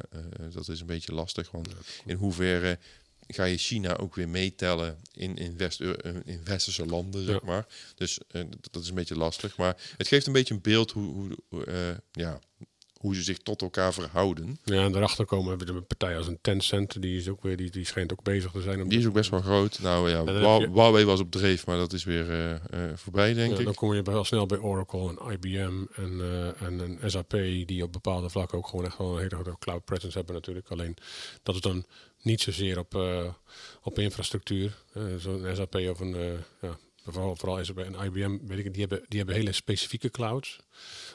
dat 0.50 0.68
is 0.68 0.80
een 0.80 0.86
beetje 0.86 1.12
lastig. 1.14 1.50
Want 1.50 1.68
in 2.06 2.16
hoeverre 2.16 2.78
ga 3.34 3.44
je 3.44 3.56
China 3.56 3.96
ook 3.96 4.14
weer 4.14 4.28
meetellen 4.28 4.98
in, 5.14 5.36
in, 5.36 5.56
West, 5.56 5.80
eh, 5.80 6.14
in 6.24 6.40
westerse 6.44 6.86
landen, 6.86 7.24
zeg 7.24 7.34
Ja. 7.40 7.46
maar. 7.46 7.66
Dus 7.94 8.18
eh, 8.28 8.42
dat- 8.70 8.82
is 8.82 8.88
een 8.88 8.94
beetje 8.94 9.16
lastig. 9.16 9.56
Maar 9.56 9.76
het 9.96 10.08
geeft 10.08 10.26
een 10.26 10.32
beetje 10.32 10.54
een 10.54 10.60
beeld 10.60 10.90
hoe, 10.90 11.36
hoe, 11.48 11.64
eh, 11.64 11.74
ja, 12.12 12.38
hoe 13.00 13.14
ze 13.14 13.22
zich 13.22 13.38
tot 13.38 13.62
elkaar 13.62 13.92
verhouden. 13.92 14.58
Ja, 14.64 14.84
en 14.84 14.92
daarachter 14.92 15.24
komen 15.24 15.58
we 15.58 15.66
een 15.72 15.86
partij 15.86 16.16
als 16.16 16.26
een 16.26 16.38
Tencent. 16.40 17.02
Die, 17.02 17.16
is 17.18 17.28
ook 17.28 17.42
weer, 17.42 17.56
die, 17.56 17.70
die 17.70 17.84
schijnt 17.84 18.12
ook 18.12 18.22
bezig 18.22 18.50
te 18.50 18.60
zijn. 18.60 18.82
Om 18.82 18.88
Die 18.88 18.98
is 18.98 19.06
ook 19.06 19.12
best 19.12 19.30
wel 19.30 19.40
groot. 19.40 19.78
Nou 19.82 20.10
ja, 20.10 20.24
Huawei 20.72 21.04
was 21.04 21.20
op 21.20 21.30
dreef, 21.30 21.66
maar 21.66 21.76
dat 21.76 21.92
is 21.92 22.04
weer 22.04 22.30
eh, 22.30 22.50
eh, 22.54 22.96
voorbij, 22.96 23.34
denk 23.34 23.52
Ja, 23.52 23.58
ik. 23.58 23.64
dan 23.64 23.74
kom 23.74 23.94
je 23.94 24.02
wel 24.02 24.24
snel 24.24 24.46
bij 24.46 24.58
Oracle 24.58 25.08
en 25.08 25.32
IBM 25.32 25.84
en, 25.94 26.20
eh, 26.20 26.62
en 26.62 26.78
een 26.78 27.10
SAP 27.10 27.30
die 27.66 27.82
op 27.82 27.92
bepaalde 27.92 28.28
vlakken 28.30 28.58
ook 28.58 28.66
gewoon 28.68 28.84
echt 28.84 28.98
wel 28.98 29.12
een 29.12 29.18
hele 29.22 29.34
grote 29.34 29.56
cloud 29.58 29.84
presence 29.84 30.16
hebben 30.16 30.34
natuurlijk. 30.34 30.68
Alleen 30.68 30.96
dat 31.42 31.54
is 31.54 31.60
dan 31.60 31.84
niet 32.22 32.40
zozeer 32.40 32.78
op, 32.78 32.94
eh, 32.94 33.32
op 33.82 33.98
infrastructuur. 33.98 34.76
Eh, 34.92 35.02
Zo'n 35.18 35.46
SAP 35.54 35.74
of 35.74 36.00
een, 36.00 36.14
eh, 36.14 36.32
ja, 36.60 36.78
vooral, 37.04 37.36
vooral 37.36 37.64
SAP 37.64 37.78
en 37.78 37.94
IBM, 38.04 38.38
weet 38.46 38.58
ik, 38.58 38.72
die 38.72 38.80
hebben, 38.80 39.04
die 39.08 39.18
hebben 39.18 39.36
hele 39.36 39.52
specifieke 39.52 40.10
clouds. 40.10 40.58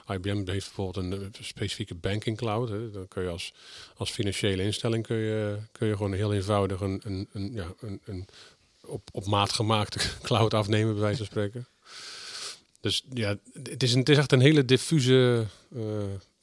IBM 0.07 0.35
heeft 0.35 0.45
bijvoorbeeld 0.45 0.97
een 0.97 1.33
specifieke 1.41 1.95
banking 1.95 2.37
cloud. 2.37 2.69
Hè. 2.69 2.91
Dan 2.91 3.07
kun 3.07 3.23
je 3.23 3.29
als, 3.29 3.53
als 3.95 4.11
financiële 4.11 4.63
instelling 4.63 5.07
kun 5.07 5.17
je, 5.17 5.57
kun 5.71 5.87
je 5.87 5.95
gewoon 5.95 6.13
heel 6.13 6.33
eenvoudig 6.33 6.81
een, 6.81 7.01
een, 7.31 7.53
ja, 7.53 7.73
een, 7.79 8.01
een 8.05 8.27
op, 8.81 9.09
op 9.11 9.25
maat 9.25 9.51
gemaakte 9.51 9.99
cloud 10.23 10.53
afnemen, 10.53 10.93
bij 10.93 11.01
wijze 11.01 11.17
van 11.17 11.25
spreken. 11.25 11.67
Dus 12.81 13.03
ja, 13.13 13.37
het 13.63 13.83
is, 13.83 13.93
een, 13.93 13.99
het 13.99 14.09
is 14.09 14.17
echt 14.17 14.31
een 14.31 14.39
hele 14.39 14.65
diffuse 14.65 15.45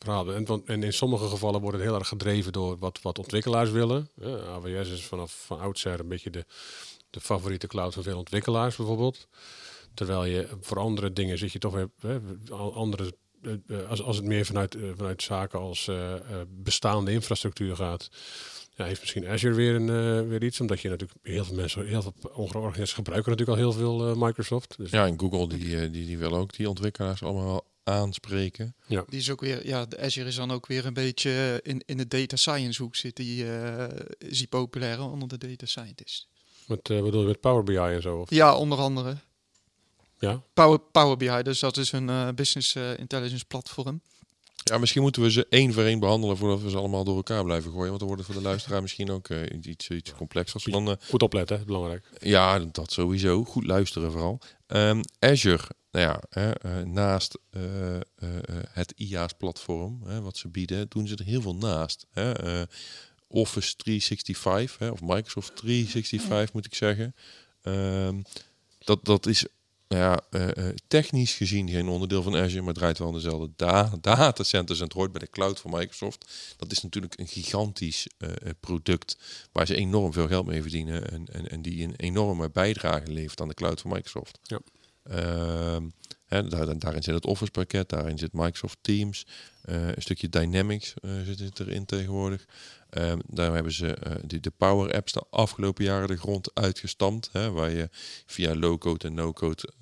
verhaal. 0.03 0.33
En, 0.35 0.63
en 0.67 0.83
in 0.83 0.93
sommige 0.93 1.29
gevallen 1.29 1.61
wordt 1.61 1.77
het 1.77 1.87
heel 1.87 1.99
erg 1.99 2.09
gedreven 2.09 2.53
door 2.53 2.79
wat, 2.79 2.99
wat 3.03 3.19
ontwikkelaars 3.19 3.71
willen. 3.71 4.09
Ja, 4.15 4.37
AWS 4.37 4.91
is 4.91 5.05
vanaf 5.05 5.45
van 5.47 5.61
oudsher 5.61 6.01
een 6.01 6.09
beetje 6.09 6.31
de, 6.31 6.45
de 7.11 7.21
favoriete 7.21 7.67
cloud 7.67 7.95
van 7.95 8.03
veel 8.03 8.19
ontwikkelaars 8.19 8.77
bijvoorbeeld. 8.77 9.29
Terwijl 9.95 10.25
je 10.25 10.49
voor 10.61 10.79
andere 10.79 11.13
dingen 11.13 11.39
zit 11.39 11.53
je 11.53 11.59
toch 11.59 11.75
weer 11.75 11.91
hè, 12.01 12.19
andere. 12.55 13.15
eh, 13.43 13.53
eh, 13.67 13.89
Als, 13.89 14.03
als 14.03 14.17
het 14.17 14.25
meer 14.25 14.45
vanuit, 14.45 14.75
eh, 14.75 14.83
vanuit 14.97 15.23
zaken 15.23 15.59
als 15.59 15.91
bestaande 16.49 17.13
infrastructuur 17.13 17.77
gaat, 17.77 18.11
ja, 18.75 18.85
heeft 18.85 19.01
misschien 19.01 19.27
Azure 19.29 19.55
weer, 19.55 19.75
een, 19.75 20.29
weer 20.29 20.43
iets. 20.43 20.61
Omdat 20.61 20.81
je 20.81 20.89
natuurlijk 20.89 21.19
heel 21.23 21.45
veel 21.45 21.55
mensen, 21.57 21.87
heel 21.87 22.03
veel 22.03 22.13
organisaties 22.35 22.93
gebruiken 22.93 23.31
natuurlijk 23.31 23.59
al 23.59 23.65
heel 23.65 23.79
veel 23.79 24.15
Microsoft. 24.17 24.75
Dus 24.77 24.91
Ja, 24.91 25.07
en 25.07 25.21
Google 25.21 25.49
die, 25.49 25.91
die, 25.91 26.07
die 26.07 26.19
wil 26.19 26.37
ook 26.37 26.53
die 26.57 26.69
ontwikkelaars 26.69 27.23
allemaal 27.23 27.65
aanspreken. 27.85 28.75
Die 28.87 29.05
is 29.09 29.31
ook 29.31 29.41
weer, 29.41 29.67
ja, 29.67 29.87
de 29.87 30.01
Azure 30.01 30.29
is 30.29 30.35
dan 30.35 30.51
ook 30.51 30.67
weer 30.67 30.87
een 30.87 30.95
beetje 30.95 31.61
in, 31.63 31.83
in 31.87 31.97
de 31.97 32.09
data 32.09 32.37
science 32.37 32.83
hoek 32.83 32.97
zit. 32.97 33.17
Die 33.17 33.53
eh, 33.57 33.99
is 34.19 34.39
die 34.39 34.47
populair 34.47 35.01
onder 35.01 35.29
de 35.29 35.39
data 35.39 35.67
scientist. 35.67 36.27
Met, 36.67 36.91
eh 36.91 37.03
bedoel 37.03 37.21
je 37.21 37.27
met 37.27 37.41
Power 37.41 37.65
BI 37.65 37.77
en 37.77 38.03
zo? 38.03 38.17
Of? 38.17 38.31
Ja, 38.31 38.57
onder 38.57 38.79
andere. 38.79 39.17
Ja? 40.19 40.43
Power, 40.55 40.79
Power 40.79 41.17
BI, 41.17 41.43
dus 41.43 41.61
dat 41.61 41.77
is 41.77 41.93
een 41.93 42.09
eh, 42.09 42.29
business 42.35 42.77
intelligence 42.97 43.45
platform. 43.45 44.01
Ja, 44.65 44.79
misschien 44.79 45.03
moeten 45.03 45.23
we 45.23 45.31
ze 45.31 45.47
één 45.49 45.73
voor 45.73 45.83
één 45.85 45.99
behandelen 45.99 46.37
voordat 46.37 46.63
we 46.63 46.71
ze 46.71 46.77
allemaal 46.77 47.05
door 47.05 47.17
elkaar 47.17 47.45
blijven 47.45 47.71
gooien. 47.71 47.87
Want 47.89 47.99
dan 47.99 48.09
wordt 48.09 48.23
het 48.23 48.33
voor 48.33 48.43
de 48.43 48.49
luisteraar 48.49 48.83
misschien 48.83 49.11
ook 49.11 49.29
iets, 49.63 49.89
iets 49.89 50.13
complexers. 50.15 50.65
Dan, 50.65 50.89
eh, 50.89 50.95
Goed 51.09 51.23
opletten, 51.23 51.67
belangrijk. 51.67 52.05
ja, 52.21 52.59
dat 52.59 52.93
sowieso. 52.93 53.45
Goed 53.45 53.67
luisteren 53.67 54.11
vooral. 54.13 54.41
Ehm, 54.67 55.01
Azure, 55.19 55.65
nou 55.93 56.07
ja, 56.07 56.23
hè, 56.31 56.51
eh, 56.53 56.87
naast 56.87 57.39
eh, 57.51 57.97
eh, 57.97 58.01
het 58.69 58.93
IaaS-platform, 58.97 60.03
hè, 60.05 60.21
wat 60.21 60.37
ze 60.37 60.49
bieden, 60.49 60.87
doen 60.89 61.07
ze 61.07 61.17
er 61.17 61.25
heel 61.25 61.43
veel 61.43 61.55
naast. 61.55 62.07
Hè. 62.11 62.33
Office 63.27 63.77
365, 63.77 64.79
hè, 64.79 64.89
of 64.89 65.01
Microsoft 65.01 65.57
365 65.57 66.53
moet 66.53 66.67
ik 66.67 66.75
zeggen. 66.75 67.15
Ehm, 67.63 68.23
dat, 68.79 69.05
dat 69.05 69.27
is 69.27 69.47
nou 69.89 70.03
ja, 70.03 70.43
technisch 70.89 71.35
gezien 71.35 71.69
geen 71.69 71.89
onderdeel 71.89 72.23
van 72.23 72.37
Azure, 72.37 72.63
maar 72.63 72.75
draait 72.75 72.99
wel 72.99 73.09
aan 73.09 73.15
dezelfde 73.15 73.51
da 73.57 73.93
datacenters 74.01 74.79
en 74.79 74.85
het 74.85 74.95
hoort 74.95 75.13
bij 75.13 75.21
de 75.21 75.31
cloud 75.31 75.61
van 75.61 75.71
Microsoft. 75.71 76.55
Dat 76.57 76.73
is 76.73 76.83
natuurlijk 76.83 77.19
een 77.19 77.29
gigantisch 77.29 78.07
product 78.61 79.17
waar 79.53 79.67
ze 79.67 79.75
enorm 79.75 80.13
veel 80.13 80.27
geld 80.27 80.47
mee 80.47 80.63
verdienen 80.63 81.11
en, 81.11 81.27
en, 81.33 81.49
en 81.49 81.63
die 81.63 81.83
een 81.85 81.95
enorme 81.97 82.51
bijdrage 82.51 83.13
levert 83.13 83.41
aan 83.41 83.49
de 83.49 83.55
cloud 83.55 83.81
van 83.81 83.91
Microsoft. 83.91 84.39
Ja. 84.43 84.61
Ehm, 85.03 85.89
daar, 86.29 86.79
daarin 86.79 87.03
zit 87.03 87.15
het 87.15 87.27
Office 87.27 87.51
pakket, 87.51 87.89
daarin 87.89 88.19
zit 88.19 88.33
Microsoft 88.33 88.79
Teams, 88.81 89.27
eh, 89.63 89.87
een 89.87 90.03
stukje 90.03 90.29
Dynamics 90.29 90.95
eh, 91.03 91.11
zit 91.37 91.61
erin 91.61 91.85
tegenwoordig. 91.85 92.45
Ehm, 92.91 93.19
daar 93.27 93.55
hebben 93.55 93.73
ze 93.73 93.95
eh, 93.95 94.15
die, 94.25 94.41
de 94.41 94.53
Power 94.57 94.95
Apps 94.95 95.13
de 95.13 95.25
afgelopen 95.31 95.85
jaren 95.85 96.09
de 96.09 96.17
grond 96.17 96.55
uitgestampt, 96.55 97.29
hè, 97.33 97.51
waar 97.51 97.71
je 97.71 97.89
via 98.27 98.55
low-code 98.55 99.07
en 99.07 99.15
no-code 99.15 99.73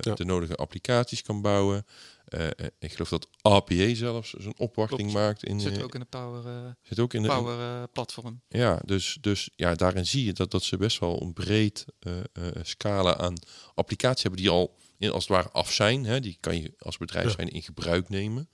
Ja. 0.00 0.14
de 0.14 0.24
nodige 0.24 0.54
applicaties 0.54 1.22
kan 1.22 1.42
bouwen. 1.42 1.86
Eh, 2.34 2.46
eh, 2.46 2.66
ik 2.78 2.92
geloof 2.92 3.08
dat 3.08 3.28
RPA 3.42 3.94
zelfs 3.94 4.30
zijn 4.32 4.54
opwachting 4.58 5.10
Klopt. 5.10 5.24
maakt. 5.24 5.44
In, 5.44 5.60
Zit 5.60 5.76
eh, 5.76 5.84
ook 5.84 5.94
in 5.94 6.00
de 6.00 6.06
Power, 6.06 6.46
eh, 6.46 6.70
zit 6.82 6.98
ook 7.00 7.14
in 7.14 7.22
de, 7.22 7.28
power 7.28 7.60
eh, 7.60 7.82
platform. 7.92 8.40
ja, 8.48 8.80
dus, 8.84 9.18
dus 9.20 9.50
ja, 9.56 9.74
daarin 9.74 10.06
zie 10.06 10.24
je 10.24 10.32
dat, 10.32 10.50
dat 10.50 10.62
ze 10.62 10.76
best 10.76 10.98
wel 10.98 11.22
een 11.22 11.32
breed 11.32 11.84
eh, 11.98 12.18
eh, 12.18 12.24
scala 12.62 13.16
aan 13.16 13.34
applicaties 13.74 14.22
hebben 14.22 14.40
die 14.40 14.50
al 14.50 14.76
in, 14.98 15.10
als 15.10 15.28
het 15.28 15.32
ware 15.36 15.50
af 15.50 15.72
zijn. 15.72 16.04
Hè? 16.04 16.20
Die 16.20 16.36
kan 16.40 16.60
je 16.62 16.72
als 16.78 16.96
bedrijf 16.96 17.26
Ja. 17.26 17.32
zijn 17.34 17.48
in 17.48 17.62
gebruik 17.62 18.08
nemen. 18.08 18.48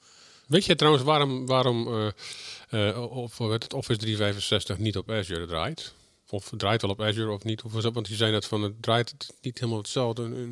Weet 0.47 0.65
je 0.65 0.75
trouwens 0.75 1.05
waarom, 1.05 1.47
waarom 1.47 1.87
eh, 2.69 2.89
eh, 2.89 3.11
of, 3.13 3.39
het 3.39 3.73
Office 3.75 3.99
365 3.99 4.79
niet 4.79 4.97
op 4.97 5.11
Azure 5.11 5.47
draait? 5.47 5.95
Of 6.29 6.53
draait 6.57 6.83
wel 6.83 6.91
op 6.91 7.01
Azure 7.03 7.31
of 7.33 7.45
niet? 7.45 7.63
Of 7.63 7.73
dat, 7.73 7.95
want 7.95 8.09
je 8.09 8.15
zei 8.15 8.33
net 8.33 8.45
van 8.47 8.63
het 8.63 8.83
draait 8.83 9.15
niet 9.41 9.59
helemaal 9.59 9.81
hetzelfde. 9.81 10.51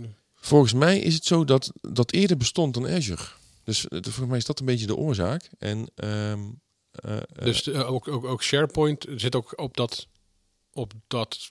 En- 0.48 0.54
Volgens 0.54 0.72
mij 0.72 0.98
is 0.98 1.14
het 1.14 1.24
zo 1.24 1.44
dat 1.44 1.72
dat 1.80 2.12
eerder 2.12 2.36
bestond 2.36 2.74
dan 2.74 2.86
Azure. 2.88 3.22
Dus 3.64 3.88
eh, 3.88 3.98
volgens 4.02 4.26
mij 4.28 4.38
is 4.38 4.44
dat 4.44 4.60
een 4.60 4.66
beetje 4.66 4.86
de 4.86 4.96
oorzaak. 4.96 5.48
En 5.58 5.90
ehm, 5.94 6.40
eh, 6.90 7.16
eh, 7.16 7.22
Dus 7.42 7.68
eh, 7.68 7.90
ook, 7.92 8.08
ook, 8.08 8.24
ook 8.24 8.42
SharePoint 8.42 9.06
zit 9.16 9.34
ook 9.34 9.52
op 9.60 9.76
dat. 9.76 10.06
Op 10.78 10.92
dat, 11.06 11.50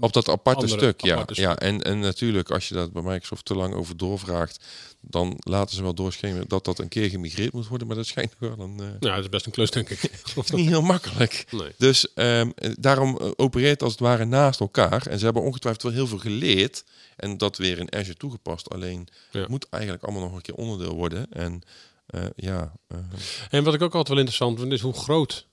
op 0.00 0.12
dat 0.12 0.28
aparte 0.28 0.60
andere 0.60 0.80
stuk, 0.80 1.00
ja. 1.00 1.12
aparte 1.14 1.40
ja 1.40 1.50
stuk. 1.50 1.62
en, 1.62 1.82
en 1.82 1.98
natuurlijk, 1.98 2.50
als 2.50 2.68
je 2.68 2.74
dat 2.74 2.92
bij 2.92 3.02
Microsoft 3.02 3.44
te 3.44 3.54
lang 3.54 3.74
over 3.74 3.96
doorvraagt, 3.96 4.64
dan 5.00 5.36
laten 5.38 5.76
ze 5.76 5.82
wel 5.82 5.94
doorschemeren 5.94 6.48
dat 6.48 6.64
dat 6.64 6.78
een 6.78 6.88
keer 6.88 7.10
gemigreerd 7.10 7.52
moet 7.52 7.68
worden. 7.68 7.86
Maar 7.86 7.96
dat 7.96 8.06
schijnt 8.06 8.34
wel 8.38 8.58
een, 8.58 8.80
eh, 8.80 8.86
Ja, 9.00 9.14
dat 9.14 9.24
is 9.24 9.28
best 9.28 9.46
een 9.46 9.52
klus, 9.52 9.70
denk 9.70 9.90
ik. 9.90 10.02
is 10.44 10.50
niet 10.50 10.68
heel 10.68 10.82
makkelijk. 10.82 11.44
nee. 11.50 11.74
Dus 11.78 12.12
ehm, 12.14 12.50
eh, 12.54 12.70
daarom 12.78 13.18
eh, 13.18 13.30
opereert 13.36 13.82
als 13.82 13.92
het 13.92 14.00
ware 14.00 14.24
naast 14.24 14.60
elkaar. 14.60 15.06
En 15.06 15.18
ze 15.18 15.24
hebben 15.24 15.42
ongetwijfeld 15.42 15.82
wel 15.84 15.92
heel 15.92 16.06
veel 16.06 16.18
geleerd. 16.18 16.84
En 17.16 17.38
dat 17.38 17.56
weer 17.56 17.78
in 17.78 17.92
Azure 17.92 18.16
toegepast. 18.16 18.70
Alleen 18.70 19.08
Ja. 19.30 19.40
het 19.40 19.48
moet 19.48 19.66
eigenlijk 19.70 20.02
allemaal 20.02 20.22
nog 20.22 20.32
een 20.34 20.42
keer 20.42 20.54
onderdeel 20.54 20.94
worden. 20.94 21.32
En 21.32 21.62
eh, 22.06 22.24
ja, 22.36 22.72
eh, 22.88 22.98
En 23.50 23.64
wat 23.64 23.74
ik 23.74 23.82
ook 23.82 23.94
altijd 23.94 24.08
wel 24.08 24.18
interessant 24.18 24.58
vind, 24.58 24.72
is 24.72 24.80
hoe 24.80 24.92
groot 24.92 25.46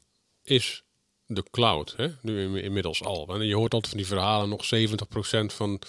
is 0.43 0.83
de 1.31 1.43
cloud? 1.51 1.93
Hè? 1.97 2.07
Nu 2.21 2.41
in- 2.41 2.63
inmiddels 2.63 3.03
al. 3.03 3.27
En 3.27 3.45
je 3.47 3.55
hoort 3.55 3.73
altijd 3.73 3.91
van 3.93 3.97
die 4.01 4.07
verhalen, 4.07 4.49
nog 4.49 4.65
70% 4.65 5.53
van 5.53 5.81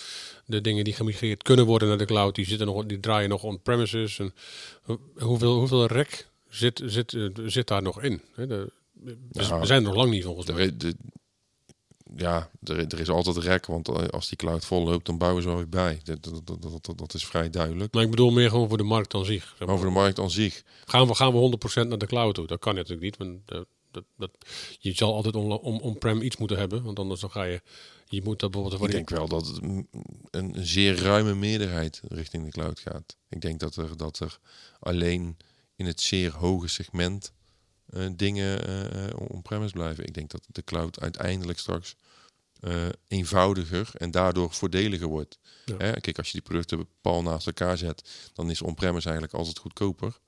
de 0.47 0.61
dingen 0.61 0.85
die 0.85 0.93
gemigreerd 0.93 1.43
kunnen 1.43 1.67
worden 1.67 1.89
naar 1.89 1.99
de 1.99 2.05
cloud, 2.05 2.35
die, 2.35 2.47
zitten 2.47 2.67
nog, 2.67 2.85
die 2.87 3.01
draaien 3.01 3.29
nog 3.29 3.43
on-premises. 3.43 4.19
En 4.19 4.35
ho- 4.83 5.01
hoeveel, 5.19 5.55
hoeveel 5.59 5.87
rek 5.87 6.29
zit, 6.49 6.83
zit, 6.85 7.15
eh, 7.15 7.25
zit 7.47 7.67
daar 7.69 7.83
nog 7.83 8.03
in? 8.03 8.21
Hè? 8.35 8.47
De, 8.47 8.73
we, 8.93 9.17
Ja. 9.31 9.59
we 9.61 9.67
zijn 9.67 9.81
er 9.83 9.87
nog 9.89 9.97
lang 9.97 10.11
niet 10.11 10.25
volgens 10.25 10.47
mij. 10.47 10.77
de, 10.77 10.95
ja 12.17 12.51
er, 12.63 12.79
er 12.79 13.01
is 13.01 13.09
altijd 13.09 13.37
rek. 13.37 13.67
Want 13.67 13.89
eh, 13.89 14.09
als 14.09 14.29
die 14.29 14.37
cloud 14.39 14.65
vol 14.65 14.85
loopt, 14.85 15.07
dan 15.07 15.19
bouwen 15.19 15.43
ze 15.43 15.49
wel 15.49 15.57
weer 15.57 15.69
bij. 15.69 16.01
Dat, 16.05 16.23
dat, 16.45 16.63
dat, 16.63 16.99
dat, 16.99 17.15
is 17.15 17.27
vrij 17.27 17.51
duidelijk. 17.51 17.93
Maar 17.95 18.03
ik 18.03 18.11
bedoel 18.11 18.31
meer 18.31 18.51
gewoon 18.51 18.69
voor 18.69 18.77
de 18.79 18.83
markt 18.85 19.15
aan 19.15 19.25
zich. 19.25 19.55
Over 19.67 19.87
de 19.87 19.93
markt 19.93 20.19
aan 20.19 20.31
zich. 20.31 20.63
Gaan 20.85 21.07
we, 21.07 21.15
gaan 21.15 21.33
we 21.33 21.59
100% 21.85 21.89
naar 21.89 21.99
de 21.99 22.07
cloud 22.07 22.35
toe? 22.35 22.47
Dat 22.47 22.59
kan 22.59 22.75
natuurlijk 22.75 23.03
niet. 23.03 23.17
Want 23.17 23.67
dat, 23.91 24.05
dat, 24.17 24.31
je 24.79 24.93
zal 24.93 25.15
altijd 25.15 25.37
on- 25.37 25.61
on- 25.61 25.81
on-prem 25.81 26.23
iets 26.23 26.37
moeten 26.37 26.59
hebben. 26.59 26.83
Want 26.83 26.99
anders 26.99 27.21
dan 27.21 27.31
ga 27.31 27.43
je... 27.43 27.63
Je 28.09 28.23
moet 28.23 28.41
dat 28.41 28.51
bijvoorbeeld... 28.51 28.85
Ik 28.85 28.97
denk 28.97 29.11
wel 29.11 29.29
dat 29.29 29.47
het 29.47 29.63
een, 30.31 30.55
zeer 30.59 30.97
ruime 31.03 31.35
meerderheid 31.35 32.01
richting 32.09 32.45
de 32.45 32.51
cloud 32.51 32.81
gaat. 32.81 33.17
Ik 33.29 33.41
denk 33.41 33.61
dat 33.61 33.77
er, 33.77 33.97
dat 33.97 34.19
er 34.19 34.39
alleen 34.81 35.37
in 35.77 35.87
het 35.87 36.01
zeer 36.01 36.33
hoge 36.33 36.69
segment 36.69 37.33
eh, 37.87 38.07
dingen 38.17 38.67
eh, 38.93 39.21
on-premise 39.31 39.73
blijven. 39.73 40.05
Ik 40.05 40.15
denk 40.15 40.31
dat 40.31 40.47
de 40.47 40.65
cloud 40.65 41.01
uiteindelijk 41.01 41.59
straks 41.59 41.97
eenvoudiger 43.09 43.91
en 43.95 44.11
daardoor 44.11 44.53
voordeliger 44.53 45.07
wordt. 45.07 45.39
Ja. 45.65 45.75
Hè? 45.79 46.01
Kijk, 46.01 46.19
als 46.19 46.27
je 46.27 46.33
die 46.33 46.43
producten 46.43 46.89
pal 47.01 47.23
naast 47.23 47.47
elkaar 47.47 47.79
zet, 47.79 48.31
dan 48.33 48.51
is 48.51 48.63
on-premise 48.63 49.09
eigenlijk 49.09 49.39
altijd 49.39 49.59
goedkoper. 49.59 50.21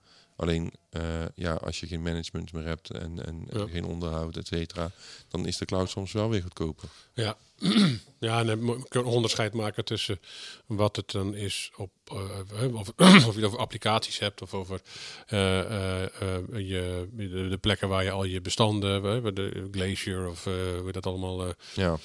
Alleen 0.42 0.72
eh, 0.90 1.24
ja, 1.34 1.54
als 1.54 1.80
je 1.80 1.86
geen 1.86 2.02
management 2.02 2.52
meer 2.52 2.64
hebt 2.64 2.90
en, 2.90 3.26
en, 3.26 3.48
geen 3.70 3.84
onderhoud, 3.84 4.36
et 4.36 4.46
cetera, 4.46 4.90
dan 5.28 5.46
is 5.46 5.56
de 5.56 5.64
cloud 5.64 5.90
soms 5.90 6.12
wel 6.12 6.28
weer 6.28 6.42
goedkoper. 6.42 6.88
Ja, 7.14 7.36
ja 8.18 8.40
en 8.40 8.46
dan 8.46 8.62
moet 8.62 8.86
je 8.88 8.98
een 8.98 9.04
onderscheid 9.04 9.52
maken 9.52 9.84
tussen 9.84 10.20
wat 10.66 10.96
het 10.96 11.10
dan 11.10 11.34
is 11.34 11.72
op, 11.76 11.90
eh, 12.04 12.74
of, 12.74 12.92
of 13.28 13.34
je 13.34 13.40
het 13.40 13.44
over 13.44 13.58
applicaties 13.58 14.18
hebt 14.18 14.42
of 14.42 14.54
over 14.54 14.80
je, 15.26 17.08
de, 17.12 17.48
de 17.48 17.58
plekken 17.60 17.88
waar 17.88 18.04
je 18.04 18.10
al 18.10 18.24
je 18.24 18.40
bestanden, 18.40 19.34
de 19.34 19.68
Glacier 19.70 20.28
of 20.28 20.44
hoe 20.44 20.92
dat 20.92 21.06
allemaal, 21.06 21.54
Ja, 21.74 21.98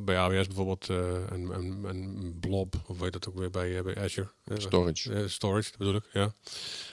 bij 0.00 0.18
AWS 0.18 0.46
bijvoorbeeld, 0.46 0.88
een, 0.88 1.50
een, 1.50 1.84
een 1.84 2.36
Blob, 2.40 2.74
of 2.86 2.98
weet 2.98 3.12
dat 3.12 3.28
ook 3.28 3.38
weer 3.38 3.50
bij, 3.50 3.82
bij 3.82 3.96
Azure? 3.96 4.30
Storage. 4.54 5.28
storage, 5.28 5.72
bedoel 5.78 5.94
ik, 5.94 6.04
ja. 6.12 6.32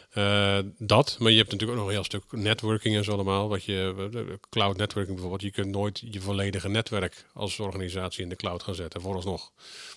Eh, 0.10 0.60
dat, 0.78 1.16
maar 1.20 1.32
je 1.32 1.38
hebt 1.38 1.52
natuurlijk 1.52 1.80
ook 1.80 1.86
nog 1.86 1.88
een 1.88 2.00
heel 2.00 2.04
stuk 2.04 2.24
networking 2.32 2.96
en 2.96 3.04
zo 3.04 3.12
allemaal. 3.12 3.50
Wat 3.50 3.64
je, 3.64 4.40
cloud 4.50 4.78
networking 4.78 5.14
bijvoorbeeld, 5.14 5.42
je 5.42 5.62
kunt 5.62 5.72
nooit 5.72 6.02
je 6.12 6.22
volledige 6.22 6.70
netwerk 6.70 7.26
als 7.34 7.60
organisatie 7.60 8.24
in 8.24 8.30
de 8.30 8.36
cloud 8.36 8.64
gaan 8.64 8.76
zetten, 8.76 9.02
vooralsnog. 9.02 9.52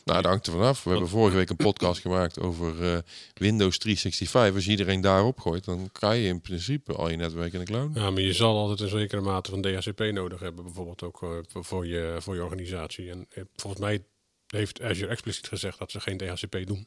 Nou, 0.04 0.22
dat 0.22 0.30
hangt 0.30 0.46
er 0.46 0.52
vanaf. 0.52 0.84
We 0.84 0.90
hebben 0.90 1.08
vorige 1.08 1.36
week 1.36 1.50
een 1.50 1.56
podcast 1.56 2.00
gemaakt 2.06 2.40
over 2.40 2.92
eh, 2.92 2.98
Windows 3.34 3.78
365. 3.78 4.54
Als 4.54 4.68
iedereen 4.68 5.00
daarop 5.00 5.40
gooit, 5.40 5.64
dan 5.64 5.88
kan 5.92 6.16
je 6.16 6.28
in 6.28 6.40
principe 6.40 6.92
al 6.92 7.08
je 7.08 7.16
netwerk 7.16 7.52
in 7.52 7.58
de 7.58 7.64
cloud. 7.64 7.90
Ja, 7.94 8.10
maar 8.10 8.22
je 8.22 8.32
zal 8.32 8.56
altijd 8.56 8.80
een 8.80 8.98
zekere 8.98 9.20
mate 9.20 9.50
van 9.50 9.62
DHCP 9.62 10.00
nodig 10.00 10.40
hebben, 10.40 10.64
bijvoorbeeld 10.64 11.02
ook 11.02 11.22
eh, 11.22 11.28
voor, 11.62 11.86
je, 11.86 12.16
voor 12.18 12.34
je 12.34 12.42
organisatie. 12.42 13.10
En 13.10 13.28
volgens 13.56 13.82
mij 13.82 14.04
heeft 14.46 14.82
Azure 14.82 15.10
expliciet 15.10 15.48
gezegd 15.48 15.78
dat 15.78 15.90
ze 15.90 16.00
geen 16.00 16.16
DHCP 16.16 16.66
doen. 16.66 16.86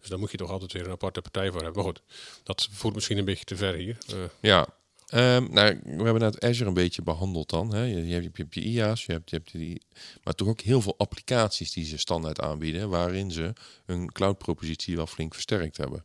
Dus 0.00 0.08
daar 0.08 0.18
moet 0.18 0.30
je 0.30 0.36
toch 0.36 0.50
altijd 0.50 0.72
weer 0.72 0.84
een 0.84 0.90
aparte 0.90 1.20
partij 1.20 1.50
voor 1.50 1.62
hebben. 1.62 1.84
Maar 1.84 1.92
goed, 1.92 2.02
dat 2.42 2.68
voert 2.72 2.94
misschien 2.94 3.18
een 3.18 3.24
beetje 3.24 3.44
te 3.44 3.56
ver 3.56 3.74
hier. 3.74 3.98
Eh, 4.08 4.16
Ja. 4.40 4.66
Ehm, 5.06 5.46
nou, 5.52 5.80
we 5.84 6.02
hebben 6.02 6.20
net 6.20 6.44
Azure 6.44 6.68
een 6.68 6.74
beetje 6.74 7.02
behandeld 7.02 7.50
dan. 7.50 7.74
Hè. 7.74 7.82
Je, 7.82 8.06
je, 8.06 8.12
hebt, 8.12 8.36
je 8.36 8.42
hebt 8.42 8.54
je 8.54 8.60
IaaS, 8.60 9.06
je 9.06 9.12
hebt, 9.12 9.30
je 9.30 9.36
hebt 9.36 9.52
die, 9.52 9.82
maar 10.24 10.34
toch 10.34 10.48
ook 10.48 10.60
heel 10.60 10.80
veel 10.80 10.94
applicaties 10.98 11.72
die 11.72 11.84
ze 11.84 11.98
standaard 11.98 12.40
aanbieden, 12.40 12.88
waarin 12.88 13.30
ze 13.30 13.52
hun 13.84 14.12
cloud-propositie 14.12 14.96
wel 14.96 15.06
flink 15.06 15.32
versterkt 15.34 15.76
hebben. 15.76 16.04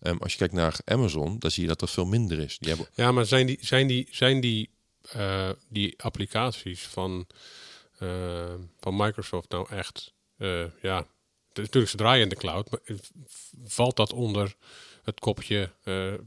Ehm, 0.00 0.16
als 0.16 0.32
je 0.32 0.38
kijkt 0.38 0.54
naar 0.54 0.78
Amazon, 0.84 1.38
dan 1.38 1.50
zie 1.50 1.62
je 1.62 1.68
dat 1.68 1.82
er 1.82 1.88
veel 1.88 2.06
minder 2.06 2.38
is. 2.38 2.58
Die 2.58 2.68
hebben, 2.68 2.88
Ja, 2.94 3.12
maar 3.12 3.26
zijn 3.26 3.46
die, 3.46 3.58
zijn 3.60 3.86
die, 3.86 4.08
zijn 4.10 4.40
die, 4.40 4.70
eh, 5.12 5.50
die 5.68 6.02
applicaties 6.02 6.82
van, 6.82 7.26
eh, 7.98 8.54
van 8.80 8.96
Microsoft 8.96 9.50
nou 9.50 9.68
echt, 9.70 10.14
ja, 10.82 11.06
natuurlijk 11.62 11.90
ze 11.90 11.96
draaien 11.96 12.22
in 12.22 12.28
de 12.28 12.36
cloud, 12.36 12.70
maar 12.70 12.80
v- 13.26 13.50
valt 13.64 13.96
dat 13.96 14.12
onder 14.12 14.54
het 15.02 15.20
kopje 15.20 15.70
eh, 15.82 16.12
eh, 16.14 16.20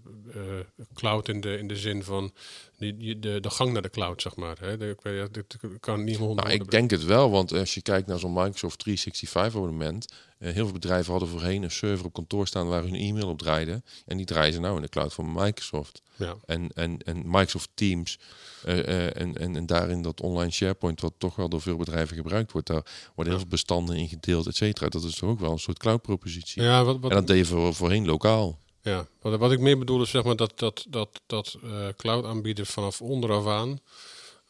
cloud 0.93 1.27
in 1.27 1.41
de, 1.41 1.57
in 1.57 1.67
de 1.67 1.75
zin 1.77 2.03
van 2.03 2.33
die- 2.79 3.19
de, 3.19 3.39
de 3.39 3.49
gang 3.49 3.73
naar 3.73 3.81
de 3.81 3.89
cloud, 3.89 4.21
zeg 4.21 4.35
maar. 4.35 4.57
Hè? 4.59 4.77
De, 4.77 4.95
dit 5.31 5.57
kan 5.79 6.03
niet 6.03 6.19
meer 6.19 6.35
Nou, 6.35 6.49
ik 6.49 6.71
denk 6.71 6.91
het 6.91 7.03
wel, 7.05 7.29
want 7.29 7.51
als 7.53 7.73
je 7.73 7.81
kijkt 7.81 8.07
naar 8.07 8.19
zo'n 8.19 8.33
Microsoft 8.33 8.79
365 8.79 9.55
abonnement, 9.55 10.13
eh, 10.37 10.53
heel 10.53 10.63
veel 10.63 10.73
bedrijven 10.73 11.11
hadden 11.11 11.29
voorheen 11.29 11.63
een 11.63 11.71
server 11.71 12.05
op 12.05 12.13
kantoor 12.13 12.47
staan 12.47 12.67
waar 12.67 12.83
hun 12.83 12.95
e-mail 12.95 13.27
op 13.29 13.37
draaide. 13.37 13.81
En 14.05 14.17
die 14.17 14.25
draaien 14.25 14.53
ze 14.53 14.59
nou 14.59 14.75
in 14.75 14.81
de 14.81 14.89
cloud 14.89 15.13
van 15.13 15.31
Microsoft. 15.33 16.01
Ja. 16.15 16.35
En, 16.45 16.69
en, 16.73 16.97
en 17.05 17.21
Microsoft 17.25 17.69
Teams 17.73 18.19
eh, 18.63 18.79
eh, 18.79 19.21
en, 19.21 19.37
en, 19.37 19.55
en 19.55 19.65
daarin 19.65 20.01
dat 20.01 20.21
online 20.21 20.51
SharePoint, 20.51 21.01
wat 21.01 21.13
toch 21.17 21.35
wel 21.35 21.49
door 21.49 21.61
veel 21.61 21.77
bedrijven 21.77 22.15
gebruikt 22.15 22.51
wordt, 22.51 22.67
daar 22.67 22.85
worden 23.15 23.33
heel 23.33 23.41
veel 23.41 23.51
bestanden 23.51 23.95
in 23.95 24.07
gedeeld, 24.07 24.47
et 24.47 24.55
cetera. 24.55 24.87
Dat 24.89 25.03
is 25.03 25.15
toch 25.15 25.29
ook 25.29 25.39
wel 25.39 25.51
een 25.51 25.59
soort 25.59 25.79
cloud 25.79 26.01
propositie. 26.01 26.61
Ja, 26.61 26.83
wat, 26.83 26.99
wat, 26.99 27.11
En 27.11 27.17
dat 27.17 27.27
deed 27.27 27.37
je 27.37 27.45
voor, 27.45 27.73
voorheen 27.75 28.05
lokaal. 28.05 28.57
Ja, 28.81 29.07
wat, 29.21 29.39
wat 29.39 29.51
ik 29.51 29.59
meer 29.59 29.77
bedoel 29.77 30.01
is 30.01 30.09
zeg 30.09 30.23
maar 30.23 30.35
dat, 30.35 30.59
dat, 30.59 30.85
dat, 30.89 31.21
dat 31.25 31.57
eh, 31.63 31.87
cloud-aanbieders 31.97 32.69
vanaf 32.69 33.01
onderaf 33.01 33.47
aan 33.47 33.79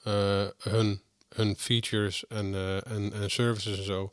eh, 0.03 0.47
hun, 0.57 1.01
hun 1.29 1.55
features 1.57 2.27
en, 2.27 2.53
eh, 2.53 2.91
en, 2.91 3.13
en 3.13 3.31
services 3.31 3.77
en 3.77 3.83
zo 3.83 4.11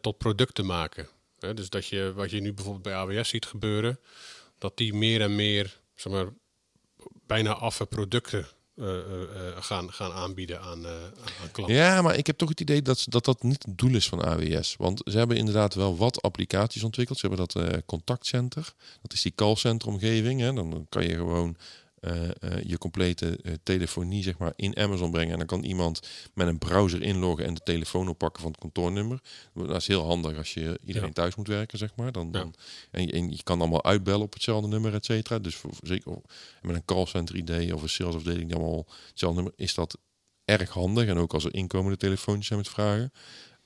tot 0.00 0.18
producten 0.18 0.66
maken. 0.66 1.08
Dus 1.54 1.68
dat 1.68 1.86
je, 1.86 2.12
wat 2.14 2.30
je 2.30 2.40
nu 2.40 2.52
bijvoorbeeld 2.52 2.84
bij 2.84 2.94
AWS 2.94 3.28
ziet 3.28 3.46
gebeuren, 3.46 4.00
dat 4.58 4.76
die 4.76 4.94
meer 4.94 5.20
en 5.20 5.34
meer, 5.34 5.80
zeg 5.94 6.12
maar, 6.12 6.26
bijna 7.26 7.54
affe 7.54 7.86
producten 7.86 8.46
gaan, 9.60 9.92
gaan 9.92 10.12
aanbieden 10.12 10.60
aan, 10.60 10.86
eh, 10.86 10.92
klanten. 11.52 11.76
Ja, 11.76 12.02
maar 12.02 12.16
ik 12.16 12.26
heb 12.26 12.36
toch 12.36 12.48
het 12.48 12.60
idee 12.60 12.82
dat 12.82 13.04
dat, 13.08 13.24
dat 13.24 13.42
niet 13.42 13.62
het 13.62 13.78
doel 13.78 13.94
is 13.94 14.08
van 14.08 14.24
AWS. 14.24 14.74
Want 14.78 15.00
ze 15.04 15.18
hebben 15.18 15.36
inderdaad 15.36 15.74
wel 15.74 15.96
wat 15.96 16.22
applicaties 16.22 16.82
ontwikkeld. 16.82 17.18
Ze 17.18 17.26
hebben 17.26 17.46
dat 17.46 17.64
eh, 17.64 17.78
contactcenter. 17.86 18.74
Dat 19.02 19.12
is 19.12 19.22
die 19.22 19.32
callcenter 19.34 19.88
omgeving. 19.88 20.40
Hè. 20.40 20.52
Dan 20.52 20.86
kan 20.88 21.04
je 21.04 21.14
gewoon 21.14 21.56
eh, 21.56 21.56
eh, 21.56 21.89
je 22.62 22.76
complete 22.78 23.38
eh, 23.42 23.52
telefonie 23.62 24.22
zeg 24.22 24.38
maar, 24.38 24.52
in 24.56 24.76
Amazon 24.76 25.10
brengen. 25.10 25.32
En 25.32 25.38
dan 25.38 25.46
kan 25.46 25.62
iemand 25.64 26.08
met 26.34 26.46
een 26.46 26.58
browser 26.58 27.02
inloggen 27.02 27.44
en 27.46 27.54
de 27.54 27.60
telefoon 27.64 28.08
oppakken 28.08 28.42
van 28.42 28.50
het 28.50 28.60
kantoornummer. 28.60 29.20
Dat 29.54 29.76
is 29.76 29.86
heel 29.86 30.06
handig 30.06 30.36
als 30.36 30.54
je 30.54 30.78
iedereen 30.84 31.08
Ja. 31.08 31.14
thuis 31.14 31.34
moet 31.34 31.48
werken, 31.48 31.78
zeg 31.78 31.96
maar. 31.96 32.12
Dan, 32.12 32.26
Ja. 32.26 32.32
dan, 32.32 32.54
en, 32.90 33.06
je, 33.06 33.12
en 33.12 33.30
je 33.30 33.42
kan 33.42 33.60
allemaal 33.60 33.84
uitbellen 33.84 34.22
op 34.22 34.32
hetzelfde 34.32 34.68
nummer, 34.68 34.94
et 34.94 35.04
cetera. 35.04 35.38
Dus 35.38 35.56
voor, 35.56 35.70
zeker 35.82 36.12
met 36.62 36.76
een 36.76 36.84
callcenter 36.84 37.36
idee 37.36 37.74
of 37.74 37.82
een 37.82 37.88
salesafdeling 37.88 38.46
die 38.46 38.56
allemaal 38.56 38.86
hetzelfde 39.08 39.40
nummer, 39.42 39.58
is 39.58 39.74
dat 39.74 39.98
erg 40.44 40.70
handig. 40.70 41.06
En 41.08 41.16
ook 41.16 41.32
als 41.34 41.44
er 41.44 41.54
inkomende 41.54 41.96
telefoontjes 41.96 42.46
zijn 42.46 42.58
met 42.58 42.68
vragen. 42.68 43.12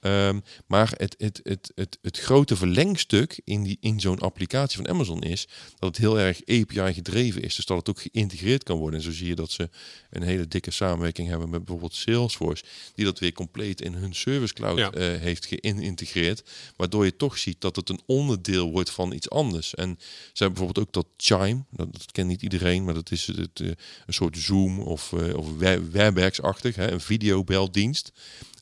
Ehm, 0.05 0.41
maar 0.67 0.93
het, 0.97 1.15
het, 1.19 1.41
het, 1.43 1.73
het, 1.75 1.99
het 2.03 2.19
grote 2.19 2.57
verlengstuk 2.57 3.41
in, 3.45 3.63
die, 3.63 3.77
in 3.81 4.01
zo'n 4.01 4.19
applicatie 4.19 4.77
van 4.77 4.89
Amazon 4.89 5.23
is 5.23 5.49
dat 5.79 5.89
het 5.89 5.97
heel 5.99 6.19
erg 6.19 6.41
API 6.41 6.93
gedreven 6.95 7.43
is. 7.43 7.55
Dus 7.55 7.65
dat 7.67 7.77
het 7.79 7.89
ook 7.89 8.01
geïntegreerd 8.01 8.63
kan 8.63 8.79
worden. 8.79 8.99
En 8.99 9.05
zo 9.05 9.13
zie 9.13 9.27
je 9.29 9.35
dat 9.35 9.51
ze 9.51 9.69
een 10.11 10.23
hele 10.23 10.49
dikke 10.49 10.71
samenwerking 10.71 11.29
hebben 11.29 11.51
met 11.51 11.59
bijvoorbeeld 11.65 11.95
Salesforce, 11.95 12.65
die 12.95 13.05
dat 13.05 13.19
weer 13.19 13.33
compleet 13.33 13.81
in 13.81 13.93
hun 13.95 14.15
Service 14.15 14.55
Cloud 14.55 14.79
Ja. 14.79 14.91
eh, 14.91 15.21
heeft 15.21 15.47
geïntegreerd. 15.47 16.43
Waardoor 16.77 17.05
je 17.05 17.17
toch 17.17 17.39
ziet 17.39 17.61
dat 17.61 17.77
het 17.77 17.89
een 17.89 18.01
onderdeel 18.07 18.71
wordt 18.71 18.91
van 18.91 19.13
iets 19.13 19.31
anders. 19.31 19.75
En 19.75 19.97
ze 19.99 20.43
hebben 20.45 20.55
bijvoorbeeld 20.59 20.87
ook 20.87 20.93
dat 20.93 21.07
Chime, 21.17 21.65
dat, 21.71 21.93
dat 21.93 22.13
kent 22.13 22.29
niet 22.29 22.43
iedereen, 22.43 22.85
maar 22.85 22.95
dat 22.95 23.11
is 23.11 23.27
het, 23.27 23.61
eh, 23.61 23.67
een 24.07 24.15
soort 24.15 24.39
Zoom 24.39 24.81
of, 24.81 25.13
eh, 25.13 25.37
of 25.37 25.57
We- 25.57 25.89
Webex-achtig, 25.91 26.77
een 26.77 27.01
videobeldienst. 27.01 28.13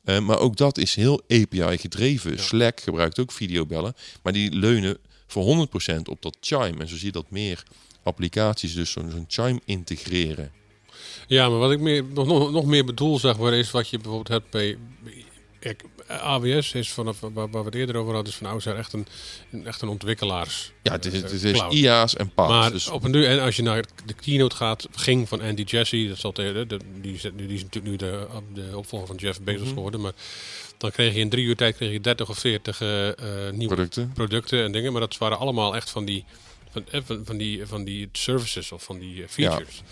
Eh, 0.05 0.19
maar 0.19 0.39
ook 0.39 0.57
dat 0.57 0.79
is 0.79 0.95
heel 0.95 1.23
API 1.29 1.79
gedreven. 1.79 2.39
Slack 2.39 2.81
gebruikt 2.81 3.19
ook 3.19 3.33
videobellen, 3.33 3.95
maar 4.23 4.33
die 4.33 4.53
leunen 4.53 4.99
voor 5.27 5.45
100% 5.45 6.09
op 6.09 6.23
dat 6.23 6.37
Chime. 6.41 6.79
En 6.79 6.89
zo 6.89 6.97
zie 6.97 7.07
je 7.07 7.13
dat 7.13 7.31
meer 7.31 7.63
applicaties 8.03 8.75
dus 8.75 8.91
zo'n 8.91 9.25
Chime 9.29 9.61
integreren. 9.65 10.53
Ja, 11.27 11.49
maar 11.49 11.59
wat 11.59 11.73
ik 11.73 11.81
meer, 11.81 12.05
nog, 12.05 12.53
nog, 12.53 12.65
meer 12.65 12.85
bedoel, 12.85 13.19
zeg 13.19 13.39
maar, 13.39 13.53
is 13.53 13.71
wat 13.71 13.89
je 13.89 13.97
bijvoorbeeld 13.97 14.29
hebt 14.29 14.51
bij... 14.51 14.79
AWS 16.21 16.73
is 16.75 16.91
vanaf 16.91 17.21
waar, 17.21 17.51
we 17.51 17.59
het 17.59 17.75
eerder 17.75 17.97
over 17.97 18.15
hadden, 18.15 18.33
is 18.33 18.39
van 18.39 18.47
oudsher 18.47 18.77
echt 18.77 18.93
een, 18.93 19.07
echt 19.65 19.83
een 19.83 19.89
ontwikkelaars. 19.89 20.73
Ja, 20.83 20.93
het 20.93 21.05
is, 21.07 21.13
eh, 21.13 21.23
het 21.23 21.43
is 21.43 21.53
cloud. 21.53 21.73
IaaS 21.73 22.17
en 22.17 22.31
PaaS. 22.35 22.49
Maar 22.49 22.71
dus 22.71 22.89
op 22.89 23.05
een 23.05 23.13
duur, 23.13 23.27
en 23.27 23.41
als 23.41 23.57
je 23.57 23.63
naar 23.63 23.85
de 24.07 24.13
keynote 24.13 24.57
gaat, 24.57 24.89
ging 24.93 25.29
van 25.29 25.41
Andy 25.41 25.63
Jassy, 25.63 26.09
dat 26.09 26.19
zal 26.19 26.33
de, 26.33 26.65
de, 26.69 26.79
die, 27.01 27.15
is, 27.15 27.23
die 27.37 27.47
is 27.55 27.63
natuurlijk 27.63 27.85
nu 27.93 27.97
de, 27.97 28.27
de 28.55 28.77
opvolger 28.77 29.07
van 29.07 29.17
Jeff 29.17 29.41
Bezos 29.41 29.61
Mhm. 29.67 29.75
geworden, 29.75 30.01
maar 30.01 30.13
dan 30.79 30.91
kreeg 30.91 31.15
je 31.15 31.21
in 31.21 31.29
drie 31.29 31.45
uur 31.45 31.57
tijd 31.57 31.77
kreeg 31.77 31.93
je 31.93 32.01
30 32.01 32.29
of 32.29 32.39
40 32.39 32.81
eh, 32.81 33.09
eh, 33.09 33.15
nieuwe 33.53 33.75
producten. 33.75 34.11
producten 34.15 34.65
en 34.65 34.73
dingen, 34.73 34.93
maar 34.93 35.01
dat 35.01 35.19
waren 35.19 35.39
allemaal 35.39 35.77
echt 35.77 35.91
van 35.91 36.05
die, 36.05 36.25
van, 36.71 36.85
eh, 36.91 37.01
van, 37.25 37.37
die, 37.37 37.67
van 37.67 37.85
die 37.85 38.09
services 38.13 38.73
of 38.73 38.83
van 38.83 38.99
die 38.99 39.23
eh, 39.23 39.29
features. 39.29 39.83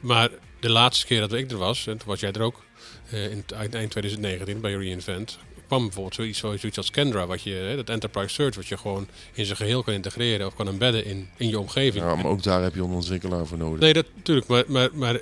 Maar 0.00 0.28
de 0.60 0.70
laatste 0.70 1.06
keer 1.06 1.20
dat 1.20 1.32
ik 1.32 1.50
er 1.50 1.56
was, 1.56 1.86
en 1.86 1.98
toen 1.98 2.08
was 2.08 2.20
jij 2.20 2.32
er 2.32 2.42
ook, 2.42 2.62
eh, 3.10 3.24
in 3.30 3.44
eind 3.56 3.74
eind 3.74 3.90
2019 3.90 4.60
bij 4.60 4.72
Reinvent, 4.72 5.38
kwam 5.66 5.82
bijvoorbeeld 5.82 6.14
zoiets, 6.14 6.38
zoiets 6.38 6.76
als 6.76 6.90
Kendra, 6.90 7.26
wat 7.26 7.42
je, 7.42 7.50
hè, 7.50 7.76
dat 7.76 7.88
enterprise 7.88 8.34
search, 8.34 8.54
wat 8.56 8.66
je 8.66 8.76
gewoon 8.76 9.08
in 9.32 9.44
zijn 9.44 9.56
geheel 9.56 9.82
kan 9.82 9.94
integreren 9.94 10.46
of 10.46 10.54
kan 10.54 10.68
embedden 10.68 11.04
in, 11.04 11.28
in 11.36 11.48
je 11.48 11.58
omgeving. 11.58 12.04
Ja, 12.04 12.14
maar 12.14 12.24
ook 12.26 12.42
daar 12.42 12.62
heb 12.62 12.74
je 12.74 12.80
een 12.82 12.90
ontwikkelaar 12.90 13.46
voor 13.46 13.58
nodig. 13.58 13.80
Nee, 13.80 13.92
dat 13.92 14.06
natuurlijk. 14.16 14.46
Maar, 14.46 14.64
maar, 14.68 14.88
maar 14.92 15.20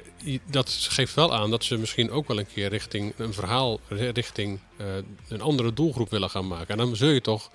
dat 0.50 0.70
geeft 0.70 1.14
wel 1.14 1.34
aan 1.34 1.50
dat 1.50 1.64
ze 1.64 1.76
misschien 1.78 2.10
ook 2.10 2.28
wel 2.28 2.38
een 2.38 2.46
keer 2.54 2.68
richting 2.68 3.12
een 3.16 3.32
verhaal, 3.32 3.80
ri- 3.88 4.08
richting 4.10 4.58
eh, 4.76 4.86
een 5.28 5.40
andere 5.40 5.72
doelgroep 5.72 6.10
willen 6.10 6.30
gaan 6.30 6.46
maken. 6.46 6.68
En 6.68 6.76
dan 6.76 6.96
zul 6.96 7.08
je 7.10 7.20
toch 7.20 7.50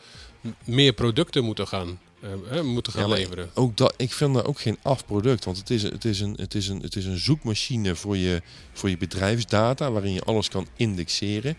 meer 0.65 0.93
producten 0.93 1.43
moeten 1.43 1.67
gaan, 1.67 1.99
hè, 2.49 2.63
moeten 2.63 2.93
gaan 2.93 3.09
Ja, 3.09 3.15
leveren. 3.15 3.49
Ook 3.53 3.77
dat, 3.77 3.93
ik 3.97 4.13
vind 4.13 4.33
dat 4.33 4.45
ook 4.45 4.59
geen 4.59 4.77
afproduct. 4.81 5.45
Want 5.45 5.57
het 5.57 5.69
is, 5.69 5.83
het, 5.83 6.05
is 6.05 6.19
een, 6.19 6.33
het, 6.39 6.55
is 6.55 6.67
een, 6.67 6.81
het 6.81 6.95
is 6.95 7.05
een 7.05 7.17
zoekmachine 7.17 7.95
voor 7.95 8.17
je, 8.17 8.41
voor 8.73 8.89
je 8.89 8.97
bedrijfsdata, 8.97 9.91
waarin 9.91 10.13
je 10.13 10.21
alles 10.23 10.49
kan 10.49 10.67
indexeren. 10.75 11.57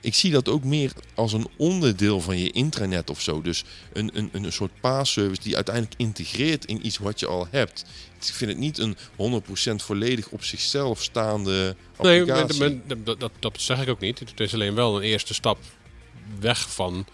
Ik 0.00 0.14
zie 0.14 0.30
dat 0.30 0.48
ook 0.48 0.64
meer 0.64 0.92
als 1.14 1.32
een 1.32 1.48
onderdeel 1.56 2.20
van 2.20 2.38
je 2.38 2.50
intranet 2.50 3.10
of 3.10 3.20
zo. 3.20 3.42
Dus 3.42 3.64
een, 3.92 4.10
een, 4.14 4.28
een 4.32 4.52
soort 4.52 4.80
paasservice 4.80 5.42
die 5.42 5.54
uiteindelijk 5.54 5.94
integreert 5.96 6.64
in 6.64 6.86
iets 6.86 6.98
wat 6.98 7.20
je 7.20 7.26
al 7.26 7.46
hebt. 7.50 7.84
Ik 8.16 8.22
vind 8.34 8.50
het 8.50 8.60
niet 8.60 8.78
een 8.78 8.96
100% 8.96 9.74
volledig 9.74 10.28
op 10.28 10.44
zichzelf 10.44 11.02
staande 11.02 11.76
Nee, 12.00 12.20
applicatie. 12.20 12.60
men- 12.60 12.82
dat, 13.04 13.20
dat, 13.20 13.32
dat 13.38 13.60
zeg 13.60 13.82
ik 13.82 13.88
ook 13.88 14.00
niet. 14.00 14.18
Het 14.18 14.40
is 14.40 14.54
alleen 14.54 14.74
wel 14.74 14.96
een 14.96 15.02
eerste 15.02 15.34
stap 15.34 15.58
weg 16.40 16.70
van 16.72 17.06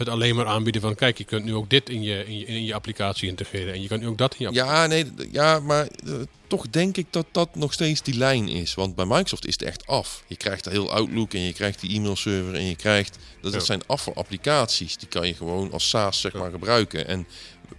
het 0.00 0.08
alleen 0.08 0.34
maar 0.36 0.46
aanbieden 0.46 0.80
van... 0.82 0.94
kijk, 0.94 1.18
je 1.18 1.24
kunt 1.24 1.44
nu 1.44 1.54
ook 1.54 1.70
dit 1.70 1.88
in 1.88 2.02
je, 2.02 2.24
in 2.26 2.38
je, 2.38 2.44
in 2.46 2.64
je 2.64 2.74
applicatie 2.74 3.28
integreren... 3.28 3.74
en 3.74 3.82
je 3.82 3.88
kunt 3.88 4.00
nu 4.00 4.06
ook 4.08 4.18
dat 4.18 4.32
in 4.34 4.38
je 4.38 4.46
applicatie... 4.46 4.80
Ja, 4.80 4.86
nee, 4.86 5.28
ja, 5.32 5.60
maar 5.60 5.86
eh, 6.06 6.12
toch 6.46 6.70
denk 6.70 6.96
ik 6.96 7.06
dat 7.10 7.26
dat 7.32 7.54
nog 7.54 7.72
steeds 7.72 8.02
die 8.02 8.14
lijn 8.16 8.48
is. 8.48 8.74
Want 8.74 8.94
bij 8.94 9.04
Microsoft 9.04 9.46
is 9.46 9.52
het 9.52 9.62
echt 9.62 9.86
af. 9.86 10.22
Je 10.26 10.36
krijgt 10.36 10.66
er 10.66 10.72
heel 10.72 10.92
Outlook 10.92 11.34
en 11.34 11.40
je 11.40 11.52
krijgt 11.52 11.80
die 11.80 11.96
e-mailserver 11.96 12.54
en 12.54 12.64
je 12.64 12.76
krijgt... 12.76 13.18
Dat, 13.40 13.52
dat 13.52 13.60
Ja. 13.60 13.66
zijn 13.66 13.82
af 13.86 14.02
voor 14.02 14.14
applicaties. 14.14 14.96
Die 14.96 15.08
kan 15.08 15.26
je 15.26 15.34
gewoon 15.34 15.72
als 15.72 15.88
SaaS 15.88 16.20
zeg 16.20 16.32
maar 16.32 16.50
gebruiken. 16.50 17.06
En 17.08 17.26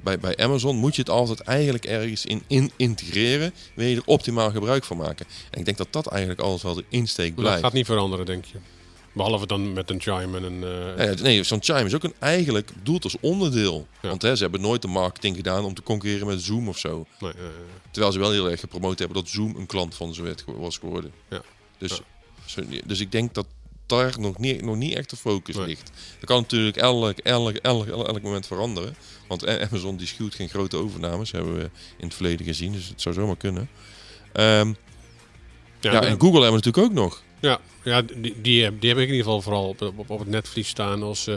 bij, 0.04 0.20
bij 0.20 0.38
Amazon 0.38 0.76
moet 0.76 0.96
je 0.96 1.02
het 1.02 1.10
altijd 1.10 1.40
eigenlijk 1.40 1.86
ergens 1.86 2.26
in, 2.26 2.44
in 2.48 2.72
integreren. 2.76 3.54
Wil 3.74 3.88
je 3.88 3.96
er 3.96 4.02
optimaal 4.06 4.52
gebruik 4.52 4.84
van 4.84 4.98
maken. 4.98 5.26
En 5.52 5.60
ik 5.60 5.66
denk 5.66 5.78
dat 5.78 5.88
dat 5.92 6.08
eigenlijk 6.08 6.42
altijd 6.42 6.62
wel 6.62 6.74
de 6.76 6.84
insteek 6.90 7.26
Maar 7.28 7.36
dat 7.36 7.44
blijft. 7.44 7.62
gaat 7.64 7.74
niet 7.74 7.86
veranderen, 7.86 8.26
denk 8.26 8.46
je. 8.46 8.58
Behalve 9.14 9.48
dan 9.48 9.74
met 9.74 9.90
een 9.90 10.02
chime 10.02 10.38
en 10.38 10.44
een... 10.44 10.64
eh, 10.98 11.06
Ja, 11.16 11.22
nee, 11.22 11.44
zo'n 11.44 11.64
Chime 11.64 11.84
is 11.86 11.96
ook 11.96 12.04
een, 12.04 12.14
eigenlijk 12.20 12.72
bedoeld 12.74 13.04
als 13.04 13.16
onderdeel. 13.22 13.88
Ja. 14.02 14.10
Want 14.10 14.22
hè, 14.22 14.36
ze 14.36 14.42
hebben 14.44 14.62
nooit 14.62 14.82
de 14.82 14.88
marketing 14.88 15.36
gedaan 15.36 15.64
om 15.64 15.74
te 15.74 15.84
concurreren 15.84 16.28
met 16.28 16.42
Zoom 16.42 16.68
of 16.70 16.78
zo. 16.78 17.06
nee, 17.20 17.32
eh, 17.32 17.38
Terwijl 17.92 18.14
ze 18.14 18.20
wel 18.20 18.32
heel 18.32 18.50
erg 18.50 18.60
gepromoot 18.60 19.00
hebben 19.00 19.18
dat 19.18 19.30
Zoom 19.30 19.56
een 19.56 19.66
klant 19.66 19.96
van 19.96 20.14
ze 20.14 20.22
werd, 20.24 20.44
was 20.46 20.78
geworden. 20.78 21.12
Ja. 21.30 21.42
Dus, 21.78 22.02
dus 22.86 23.00
ik 23.00 23.12
denk 23.12 23.34
dat 23.34 23.46
daar 23.86 24.20
nog 24.20 24.38
niet, 24.38 24.62
nog 24.62 24.76
niet 24.76 24.94
echt 24.96 25.10
de 25.10 25.16
focus 25.16 25.56
Nee. 25.56 25.66
ligt. 25.66 25.92
Dat 26.20 26.26
kan 26.30 26.42
natuurlijk 26.42 26.78
elk, 26.78 27.18
elk, 27.18 27.56
elk, 27.58 27.86
elk, 27.86 28.08
elk 28.08 28.22
moment 28.22 28.48
veranderen. 28.48 28.96
Want 29.28 29.48
A- 29.48 29.60
Amazon 29.62 29.98
die 29.98 30.08
schuwt 30.08 30.36
geen 30.36 30.50
grote 30.50 30.78
overnames, 30.78 31.32
hebben 31.32 31.56
we 31.58 31.70
in 31.98 32.06
het 32.06 32.14
verleden 32.14 32.46
gezien. 32.46 32.72
Dus 32.72 32.88
het 32.88 33.02
zou 33.02 33.16
zomaar 33.16 33.38
kunnen. 33.38 33.70
Ehm, 34.34 34.74
ja, 35.80 35.92
ja, 35.92 36.02
en 36.04 36.20
Google 36.20 36.42
hebben 36.42 36.60
we 36.62 36.66
natuurlijk 36.66 36.86
ook 36.86 36.94
nog. 36.94 37.22
Ja, 37.42 37.60
ja 37.84 38.02
die, 38.02 38.42
die, 38.42 38.64
heb, 38.64 38.74
ik 38.84 38.84
in 38.84 39.00
ieder 39.00 39.16
geval 39.16 39.42
vooral 39.42 39.68
op, 39.68 40.10
op, 40.10 40.20
het 40.20 40.28
netvlies 40.28 40.68
staan 40.68 41.04
als 41.04 41.28
eh, 41.28 41.36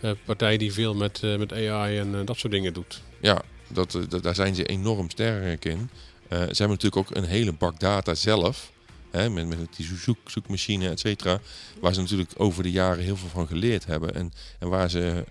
eh, 0.00 0.10
partij 0.24 0.56
die 0.56 0.72
veel 0.72 0.94
met, 0.94 1.20
eh, 1.22 1.36
met 1.36 1.52
AI 1.52 1.98
en 1.98 2.24
dat 2.24 2.38
soort 2.38 2.52
dingen 2.52 2.72
doet. 2.72 3.02
Ja, 3.20 3.42
dat, 3.68 3.98
daar 4.22 4.34
zijn 4.34 4.54
ze 4.54 4.64
enorm 4.64 5.10
sterk 5.10 5.64
in. 5.64 5.90
Ze 6.28 6.36
hebben 6.36 6.68
natuurlijk 6.68 6.96
ook 6.96 7.16
een 7.16 7.24
hele 7.24 7.52
bak 7.52 7.80
data 7.80 8.14
zelf. 8.14 8.72
Hè, 9.10 9.30
met, 9.30 9.48
met 9.48 9.58
die 9.76 9.86
zoek, 9.96 10.18
zoekmachine, 10.24 10.88
et 10.88 11.00
cetera. 11.00 11.40
Waar 11.80 11.94
ze 11.94 12.00
natuurlijk 12.00 12.32
over 12.36 12.62
de 12.62 12.70
jaren 12.70 13.04
heel 13.04 13.16
veel 13.16 13.28
van 13.28 13.46
geleerd 13.46 13.86
hebben. 13.86 14.14
En, 14.14 14.32
en 14.58 14.68
waar 14.68 14.90
ze 14.90 15.24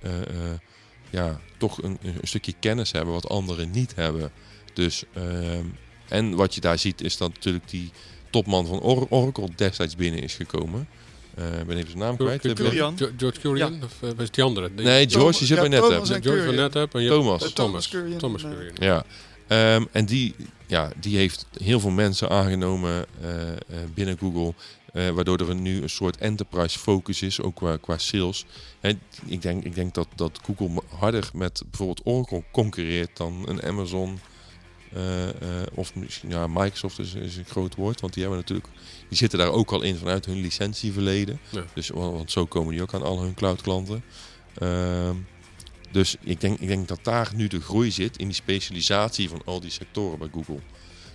ja, 1.09 1.39
toch 1.57 1.83
een, 1.83 1.97
een 2.01 2.27
stukje 2.27 2.53
kennis 2.59 2.91
hebben 2.91 3.13
wat 3.13 3.29
anderen 3.29 3.71
niet 3.71 3.95
hebben. 3.95 4.31
Dus, 4.73 5.03
ehm, 5.13 5.65
en 6.09 6.35
wat 6.35 6.55
je 6.55 6.61
daar 6.61 6.77
ziet 6.79 7.01
is 7.01 7.17
dat 7.17 7.33
natuurlijk 7.33 7.69
die 7.69 7.91
topman 8.29 8.65
van 8.67 8.79
Or- 8.79 9.07
Oracle 9.09 9.49
destijds 9.55 9.95
binnen 9.95 10.21
is 10.21 10.33
gekomen. 10.33 10.87
Eh, 11.35 11.59
ik 11.59 11.65
ben 11.67 11.77
even 11.77 11.87
zijn 11.89 12.03
naam 12.03 12.17
kwijt. 12.17 12.41
Curian. 12.41 12.97
George, 12.97 13.13
George 13.17 13.39
Curian? 13.39 13.83
Of 13.83 13.93
eh, 14.01 14.09
was 14.09 14.25
het 14.25 14.33
die 14.35 14.43
andere? 14.43 14.71
Die- 14.75 14.85
Nee, 14.85 15.09
George 15.09 15.37
die 15.37 15.47
zit 15.47 15.55
Ja, 15.57 15.61
bij 15.61 15.69
net. 15.79 15.81
Thomas 15.89 16.09
hè. 16.09 16.15
en 16.15 16.21
George 16.23 16.45
van. 16.45 16.55
NetApp 16.55 16.95
en 16.95 17.01
je 17.01 17.09
Thomas. 17.09 17.39
Thomas. 17.39 17.53
Thomas 17.53 17.87
Curian, 17.89 18.17
Thomas 18.17 18.41
Curian. 18.41 18.75
Ja, 18.79 19.05
Ehm, 19.47 19.85
en 19.91 20.05
die, 20.05 20.35
ja, 20.67 20.91
die 20.99 21.17
heeft 21.17 21.45
heel 21.63 21.79
veel 21.79 21.89
mensen 21.89 22.29
aangenomen 22.29 23.05
eh, 23.21 23.51
eh, 23.51 23.57
binnen 23.93 24.17
Google. 24.17 24.53
eh, 24.93 25.09
waardoor 25.09 25.37
er 25.49 25.55
nu 25.55 25.81
een 25.81 25.89
soort 25.89 26.17
enterprise 26.17 26.79
focus 26.79 27.21
is, 27.21 27.41
ook 27.41 27.55
qua, 27.55 27.77
qua 27.77 27.97
sales. 27.97 28.45
Hè, 28.79 28.91
ik, 29.25 29.41
denk, 29.41 29.63
ik 29.63 29.75
denk 29.75 29.93
dat, 29.93 30.07
dat 30.15 30.39
Google 30.45 30.81
harder 30.97 31.29
met 31.33 31.61
bijvoorbeeld 31.69 32.01
Oracle 32.05 32.43
concurreert 32.51 33.17
dan 33.17 33.43
een 33.47 33.63
Amazon. 33.63 34.19
Eh, 34.93 35.29
eh, 35.29 35.67
of 35.73 35.95
misschien, 35.95 36.29
ja, 36.29 36.47
Microsoft 36.47 36.99
is, 36.99 37.13
is 37.13 37.37
een 37.37 37.45
groot 37.45 37.75
woord, 37.75 38.01
want 38.01 38.13
die 38.13 38.23
hebben 38.23 38.41
natuurlijk, 38.41 38.69
die 39.07 39.17
zitten 39.17 39.39
daar 39.39 39.51
ook 39.51 39.71
al 39.71 39.81
in 39.81 39.95
vanuit 39.95 40.25
hun 40.25 40.41
licentieverleden. 40.41 41.39
Ja. 41.49 41.65
Dus, 41.73 41.89
want, 41.89 42.13
want 42.13 42.31
zo 42.31 42.45
komen 42.45 42.73
die 42.73 42.81
ook 42.81 42.93
aan 42.93 43.03
al 43.03 43.21
hun 43.21 43.33
cloud 43.33 43.61
klanten. 43.61 44.03
Ehm, 44.53 45.15
dus 45.91 46.15
ik 46.19 46.41
denk, 46.41 46.59
ik 46.59 46.67
denk 46.67 46.87
dat 46.87 46.99
daar 47.03 47.31
nu 47.35 47.47
de 47.47 47.61
groei 47.61 47.91
zit 47.91 48.17
in 48.17 48.25
die 48.25 48.35
specialisatie 48.35 49.29
van 49.29 49.41
al 49.45 49.59
die 49.59 49.71
sectoren 49.71 50.19
bij 50.19 50.29
Google. 50.31 50.59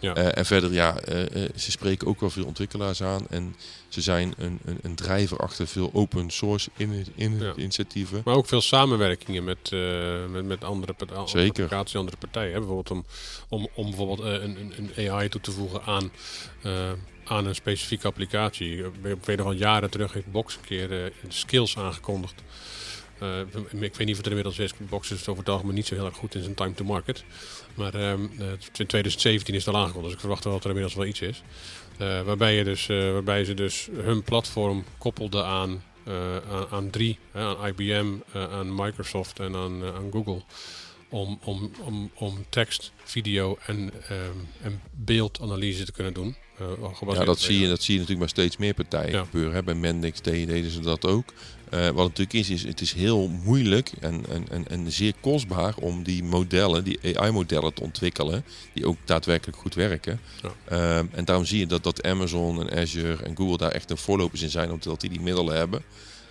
Ja. 0.05 0.14
Eh, 0.14 0.37
en 0.38 0.47
verder, 0.47 0.73
ja, 0.73 0.99
eh, 0.99 1.45
eh, 1.45 1.51
ze 1.57 1.71
spreken 1.71 2.07
ook 2.07 2.21
wel 2.21 2.31
veel 2.31 2.45
ontwikkelaars 2.45 3.03
aan. 3.03 3.27
En 3.31 3.57
ze 3.88 4.01
zijn 4.01 4.35
een, 4.38 4.59
een, 4.64 4.79
een 4.83 4.95
drijver 4.95 5.38
achter 5.38 5.67
veel 5.67 5.90
open 5.93 6.31
source 6.31 6.71
in, 6.77 7.07
in, 7.14 7.38
Ja. 7.38 7.53
initiatieven. 7.57 8.23
Maar 8.25 8.35
ook 8.35 8.47
veel 8.47 8.61
samenwerkingen 8.61 9.45
met, 9.45 9.71
met, 10.31 10.45
met 10.45 10.64
andere, 10.64 10.95
Zeker. 11.25 11.49
applicaties, 11.49 11.97
andere 11.97 12.17
partijen. 12.17 12.53
Hè? 12.53 12.59
Bijvoorbeeld 12.59 12.90
om, 12.90 13.05
om, 13.49 13.69
om 13.75 13.87
bijvoorbeeld 13.87 14.21
een, 14.21 14.57
een, 14.77 14.93
een 14.97 15.11
AI 15.11 15.29
toe 15.29 15.40
te 15.40 15.51
voegen 15.51 15.83
aan, 15.83 16.11
aan 17.25 17.47
een 17.47 17.55
specifieke 17.55 18.07
applicatie. 18.07 18.85
Ik 19.03 19.25
weet 19.25 19.37
nog 19.37 19.47
al 19.47 19.53
jaren 19.53 19.90
terug 19.90 20.12
heeft 20.12 20.33
Box 20.33 20.55
een 20.55 20.61
keer 20.67 21.05
eh, 21.05 21.11
skills 21.29 21.77
aangekondigd. 21.79 22.43
Eh, 23.24 23.82
ik 23.82 23.94
weet 23.94 23.98
niet 23.98 24.10
of 24.10 24.16
het 24.16 24.26
er 24.26 24.32
inmiddels 24.32 24.58
is. 24.58 24.72
Box 24.88 25.10
is 25.10 25.28
over 25.28 25.42
het 25.42 25.52
algemeen 25.52 25.74
niet 25.74 25.87
zo 25.87 25.94
heel 25.94 26.06
erg 26.06 26.16
goed 26.16 26.34
in 26.34 26.42
zijn 26.42 26.54
time 26.54 26.74
to 26.74 26.84
market. 26.84 27.24
Maar 27.74 27.94
ehm, 27.94 28.24
eh, 28.38 28.46
in 28.76 28.87
2017 28.87 29.54
is 29.54 29.64
het 29.64 29.74
al 29.74 29.80
aangekondigd, 29.80 30.04
dus 30.04 30.14
ik 30.14 30.20
verwacht 30.20 30.44
wel 30.44 30.52
dat 30.52 30.62
er 30.62 30.68
inmiddels 30.68 30.94
wel 30.96 31.06
iets 31.06 31.20
is. 31.20 31.42
Eh, 31.98 32.22
waarbij, 32.22 32.54
je 32.54 32.64
dus, 32.64 32.87
waarbij 32.87 33.44
ze 33.44 33.54
dus 33.54 33.88
hun 33.92 34.22
platform 34.22 34.84
koppelden 34.98 35.44
aan, 35.44 35.82
aan, 36.50 36.66
aan 36.70 36.90
drie, 36.90 37.18
aan 37.32 37.66
IBM, 37.66 38.06
aan 38.32 38.74
Microsoft 38.74 39.40
en 39.40 39.54
aan, 39.56 39.84
aan 39.84 40.10
Google. 40.12 40.42
Om, 41.14 41.38
om, 41.44 41.70
om, 41.85 42.11
om 42.14 42.44
tekst, 42.48 42.92
video 43.05 43.59
en, 43.66 43.90
ehm, 44.09 44.38
en 44.62 44.81
beeldanalyse 44.90 45.85
te 45.85 45.92
kunnen 45.92 46.12
doen. 46.14 46.37
Eh, 46.59 47.14
Ja, 47.14 47.24
dat 47.24 47.40
zie, 47.40 47.59
je, 47.59 47.68
dat 47.68 47.83
zie 47.83 47.94
je 47.94 48.00
natuurlijk 48.00 48.27
bij 48.27 48.44
steeds 48.44 48.57
meer 48.57 48.74
partijen 48.74 49.12
Ja. 49.12 49.24
gebeuren. 49.24 49.55
Hè. 49.55 49.62
Bij 49.62 49.74
Mendix 49.74 50.20
deden 50.20 50.70
ze 50.70 50.81
dat 50.81 51.07
ook. 51.07 51.33
Eh, 51.70 51.88
wat 51.88 52.09
natuurlijk 52.09 52.33
is, 52.33 52.50
is 52.50 52.62
het 52.62 52.81
is 52.81 52.92
heel 52.92 53.29
moeilijk 53.29 53.92
en, 54.00 54.24
en, 54.29 54.46
en, 54.50 54.68
en 54.68 54.92
zeer 54.92 55.12
kostbaar 55.20 55.74
om 55.77 56.03
die 56.03 56.24
modellen, 56.24 56.85
die 56.85 57.18
AI-modellen 57.18 57.74
te 57.74 57.83
ontwikkelen, 57.83 58.44
die 58.72 58.87
ook 58.87 58.96
daadwerkelijk 59.05 59.59
goed 59.59 59.74
werken. 59.74 60.20
Ja. 60.42 60.53
Ehm, 60.64 61.07
en 61.11 61.24
daarom 61.24 61.44
zie 61.44 61.59
je 61.59 61.66
dat, 61.66 61.83
dat 61.83 62.03
Amazon 62.03 62.68
en 62.68 62.79
Azure 62.81 63.22
en 63.24 63.37
Google 63.37 63.57
daar 63.57 63.70
echt 63.72 63.90
een 63.90 63.96
voorlopers 63.96 64.42
in 64.42 64.50
zijn, 64.50 64.70
omdat 64.72 65.00
die 65.00 65.11
die 65.11 65.20
middelen 65.20 65.57
hebben. 65.57 65.83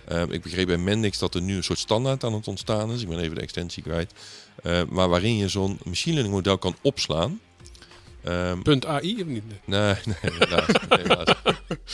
Ehm, 0.07 0.31
ik 0.31 0.41
begreep 0.41 0.67
bij 0.67 0.77
Mendix 0.77 1.17
dat 1.17 1.35
er 1.35 1.41
nu 1.41 1.55
een 1.55 1.63
soort 1.63 1.79
standaard 1.79 2.23
aan 2.23 2.33
het 2.33 2.47
ontstaan 2.47 2.91
is. 2.91 3.01
Ik 3.01 3.07
ben 3.07 3.19
even 3.19 3.35
de 3.35 3.41
extensie 3.41 3.83
kwijt. 3.83 4.11
Eh, 4.63 4.81
maar 4.89 5.09
waarin 5.09 5.37
je 5.37 5.47
zo'n 5.47 5.79
machine 5.83 6.13
learning 6.13 6.35
model 6.35 6.57
kan 6.57 6.75
opslaan. 6.81 7.39
Ehm, 8.23 8.61
Punt 8.61 8.85
AI 8.85 9.21
of 9.21 9.27
niet? 9.27 9.43
Nee, 9.65 9.95
nee, 10.05 10.15
helaas. 10.21 10.67
nee, 10.89 10.99
helaas. 10.99 11.35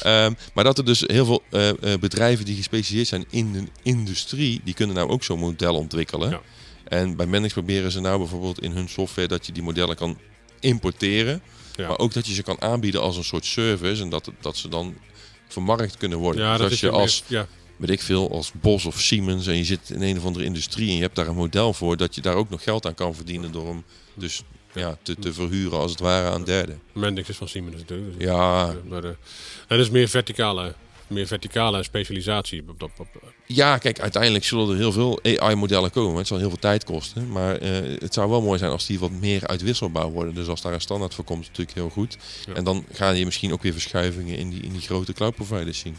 Ehm, 0.02 0.34
maar 0.54 0.64
dat 0.64 0.78
er 0.78 0.86
dus 0.86 1.04
heel 1.06 1.26
veel 1.26 1.44
eh, 1.50 1.94
eh, 1.94 2.00
bedrijven 2.00 2.46
die 2.46 2.56
gespecialiseerd 2.56 3.08
zijn 3.08 3.26
in 3.30 3.54
de 3.54 3.64
industrie, 3.84 4.62
die 4.64 4.74
kunnen 4.74 4.96
nou 4.96 5.10
ook 5.10 5.24
zo'n 5.24 5.40
model 5.40 5.76
ontwikkelen. 5.76 6.30
Ja. 6.30 6.42
En 6.84 7.16
bij 7.16 7.26
Mendix 7.26 7.54
proberen 7.54 7.92
ze 7.92 8.00
nou 8.00 8.18
bijvoorbeeld 8.18 8.62
in 8.62 8.72
hun 8.72 8.90
software 8.90 9.28
dat 9.28 9.46
je 9.46 9.52
die 9.52 9.64
modellen 9.64 9.96
kan 9.96 10.18
importeren. 10.60 11.42
Ja. 11.76 11.88
Maar 11.88 11.98
ook 11.98 12.14
dat 12.14 12.28
je 12.28 12.34
ze 12.34 12.44
kan 12.44 12.62
aanbieden 12.62 13.02
als 13.02 13.18
een 13.18 13.24
soort 13.24 13.46
service 13.46 14.02
en 14.02 14.10
dat, 14.10 14.32
dat 14.42 14.58
ze 14.58 14.68
dan 14.68 14.96
vermarkt 15.48 15.98
kunnen 15.98 16.18
worden. 16.18 16.44
Ja, 16.44 16.58
dus 16.58 16.60
dat 16.60 16.66
als 16.70 16.74
is 16.74 16.80
je 16.80 16.90
als, 16.90 17.24
Ja, 17.28 17.48
weet 17.80 17.90
ik 17.90 18.02
veel, 18.02 18.32
als 18.32 18.52
Bos 18.62 18.86
of 18.86 19.00
Siemens 19.00 19.48
en 19.48 19.58
je 19.58 19.64
zit 19.64 19.90
in 19.90 20.02
een 20.02 20.18
of 20.18 20.26
andere 20.26 20.46
industrie 20.46 20.90
en 20.90 20.96
je 20.96 21.02
hebt 21.02 21.16
daar 21.16 21.28
een 21.28 21.36
model 21.36 21.74
voor, 21.74 21.98
dat 21.98 22.16
je 22.16 22.22
daar 22.22 22.36
ook 22.36 22.50
nog 22.50 22.64
geld 22.64 22.86
aan 22.86 22.94
kan 22.94 23.16
verdienen 23.16 23.52
door 23.52 23.68
hem 23.68 23.84
dus 24.14 24.44
ja, 24.74 24.98
te, 25.02 25.16
te 25.16 25.34
verhuren 25.34 25.80
als 25.80 25.92
het 25.92 26.00
ware 26.00 26.30
aan 26.30 26.44
derden. 26.44 26.82
Mendix 26.94 27.30
is 27.30 27.38
van 27.38 27.48
Siemens 27.48 27.76
natuurlijk. 27.76 28.18
dus- 28.18 28.28
Ja, 28.28 28.76
Maar, 28.88 29.04
eh, 29.04 29.12
dat 29.68 29.80
is 29.80 29.90
meer 29.90 30.08
verticale, 30.08 30.74
meer 31.08 31.28
verticale 31.28 31.84
specialisatie. 31.84 32.64
Ja, 33.46 33.78
kijk, 33.78 34.00
uiteindelijk 34.00 34.44
zullen 34.44 34.70
er 34.70 34.76
heel 34.76 34.92
veel 34.92 35.20
AI-modellen 35.24 35.92
komen. 35.92 36.18
Het 36.18 36.28
zal 36.28 36.38
heel 36.38 36.50
veel 36.50 36.60
tijd 36.60 36.84
kosten. 36.84 37.32
Maar 37.32 37.56
eh, 37.56 37.72
het 38.00 38.14
zou 38.14 38.30
wel 38.30 38.42
mooi 38.42 38.60
zijn 38.60 38.72
als 38.72 38.86
die 38.86 39.00
wat 39.00 39.12
meer 39.12 39.48
uitwisselbaar 39.48 40.12
worden. 40.12 40.34
Dus 40.34 40.48
als 40.48 40.62
daar 40.62 40.74
een 40.74 40.82
standaard 40.82 41.14
voor 41.14 41.24
komt, 41.24 41.42
is 41.42 41.48
natuurlijk 41.48 41.78
heel 41.78 41.90
goed. 41.90 42.18
Ja. 42.46 42.54
En 42.54 42.64
dan 42.64 42.86
ga 42.92 43.10
je 43.10 43.26
misschien 43.26 43.54
ook 43.54 43.62
weer 43.62 43.72
verschuivingen 43.72 44.38
in 44.38 44.50
die, 44.50 44.62
in 44.62 44.72
die 44.72 44.82
grote 44.82 45.14
cloud 45.14 45.36
providers 45.36 45.80
zien. 45.80 45.98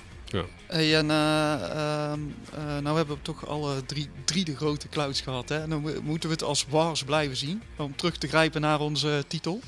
Hey, 0.66 0.96
en 0.96 1.10
eh, 1.10 1.52
ehm, 1.54 2.20
eh, 2.54 2.78
nou 2.82 2.96
hebben 2.96 3.16
we 3.16 3.22
toch 3.22 3.46
alle 3.46 3.84
drie, 3.86 4.08
drie 4.24 4.44
de 4.44 4.56
grote 4.56 4.88
clouds 4.88 5.20
gehad. 5.20 5.48
Hè? 5.48 5.62
En 5.62 5.70
dan 5.70 5.80
mo- 5.80 6.00
moeten 6.02 6.28
we 6.28 6.34
het 6.34 6.44
als 6.44 6.66
wars 6.68 7.04
blijven 7.04 7.36
zien. 7.36 7.62
Om 7.76 7.96
terug 7.96 8.16
te 8.18 8.28
grijpen 8.28 8.60
naar 8.60 8.80
onze 8.80 9.24
titel. 9.28 9.60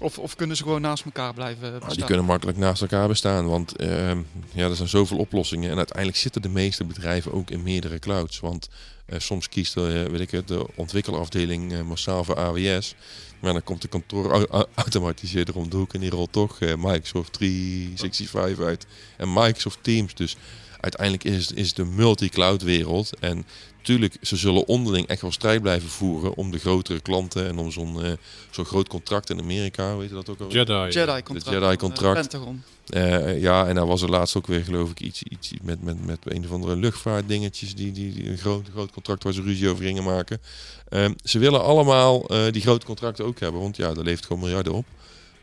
Of, 0.00 0.18
of 0.18 0.36
kunnen 0.36 0.56
ze 0.56 0.62
gewoon 0.62 0.80
naast 0.80 1.04
elkaar 1.04 1.34
blijven 1.34 1.60
bestaan? 1.60 1.80
Nou, 1.80 1.94
die 1.94 2.04
kunnen 2.04 2.24
makkelijk 2.24 2.58
naast 2.58 2.82
elkaar 2.82 3.08
bestaan. 3.08 3.48
Want 3.48 3.76
ehm, 3.76 4.18
ja, 4.52 4.68
er 4.68 4.76
zijn 4.76 4.88
zoveel 4.88 5.18
oplossingen. 5.18 5.70
En 5.70 5.76
uiteindelijk 5.76 6.18
zitten 6.18 6.42
de 6.42 6.48
meeste 6.48 6.84
bedrijven 6.84 7.32
ook 7.32 7.50
in 7.50 7.62
meerdere 7.62 7.98
clouds. 7.98 8.40
Want 8.40 8.68
eh, 9.06 9.18
soms 9.18 9.48
kiest 9.48 9.74
de, 9.74 10.06
weet 10.10 10.20
ik 10.20 10.30
het, 10.30 10.48
de 10.48 10.66
ontwikkelafdeling 10.74 11.72
eh, 11.72 11.82
massaal 11.82 12.24
voor 12.24 12.36
AWS. 12.36 12.94
Maar 13.40 13.52
dan 13.52 13.62
komt 13.62 13.82
de 13.82 13.88
kantoorautomatiseerder 13.88 15.56
om 15.56 15.70
de 15.70 15.76
hoek 15.76 15.94
en 15.94 16.00
die 16.00 16.10
rolt 16.10 16.32
toch 16.32 16.60
eh, 16.60 16.74
Microsoft 16.76 17.32
365 17.32 18.64
uit. 18.64 18.86
En 19.16 19.32
Microsoft 19.32 19.78
Teams. 19.82 20.14
Dus 20.14 20.36
uiteindelijk 20.80 21.24
is 21.24 21.48
het, 21.48 21.56
is 21.56 21.76
een 21.76 21.94
multi-cloud 21.94 22.62
wereld. 22.62 23.10
En 23.20 23.46
tuurlijk, 23.82 24.16
ze 24.22 24.36
zullen 24.36 24.66
onderling 24.66 25.06
echt 25.06 25.20
wel 25.22 25.32
strijd 25.32 25.62
blijven 25.62 25.88
voeren 25.88 26.34
om 26.34 26.50
de 26.50 26.58
grotere 26.58 27.00
klanten 27.00 27.46
en 27.46 27.58
om 27.58 27.70
zo'n 27.70 28.04
eh, 28.04 28.12
zo'n 28.50 28.64
groot 28.64 28.88
contract 28.88 29.30
in 29.30 29.40
Amerika, 29.40 29.96
weet 29.96 30.08
je 30.08 30.14
dat 30.14 30.28
ook 30.28 30.40
al? 30.40 30.50
Jedi. 30.50 30.72
Jedi-contract. 30.72 31.44
Het 31.44 31.54
Jedi-contract. 31.62 32.16
eh, 32.16 32.30
Pentagon. 32.30 32.62
Eh, 32.86 33.40
ja, 33.40 33.66
en 33.66 33.74
daar 33.74 33.86
was 33.86 34.02
er 34.02 34.10
laatst 34.10 34.36
ook 34.36 34.46
weer, 34.46 34.64
geloof 34.64 34.90
ik, 34.90 35.00
iets, 35.00 35.22
iets 35.22 35.52
met, 35.62 35.82
met, 35.82 36.06
met 36.06 36.18
een 36.24 36.44
of 36.44 36.50
andere 36.52 36.76
luchtvaartdingetjes. 36.76 37.74
Die, 37.74 37.92
die, 37.92 38.12
die 38.12 38.30
een 38.30 38.38
groot, 38.38 38.68
groot 38.72 38.90
contract 38.92 39.22
waar 39.22 39.32
ze 39.32 39.42
ruzie 39.42 39.68
over 39.68 39.84
gingen 39.84 40.04
maken. 40.04 40.40
Ehm, 40.88 41.12
ze 41.24 41.38
willen 41.38 41.62
allemaal 41.62 42.26
eh, 42.28 42.52
die 42.52 42.62
grote 42.62 42.86
contracten 42.86 43.24
ook 43.24 43.40
hebben, 43.40 43.60
want 43.60 43.76
ja, 43.76 43.92
daar 43.94 44.04
leeft 44.04 44.26
gewoon 44.26 44.42
miljarden 44.42 44.72
op. 44.72 44.84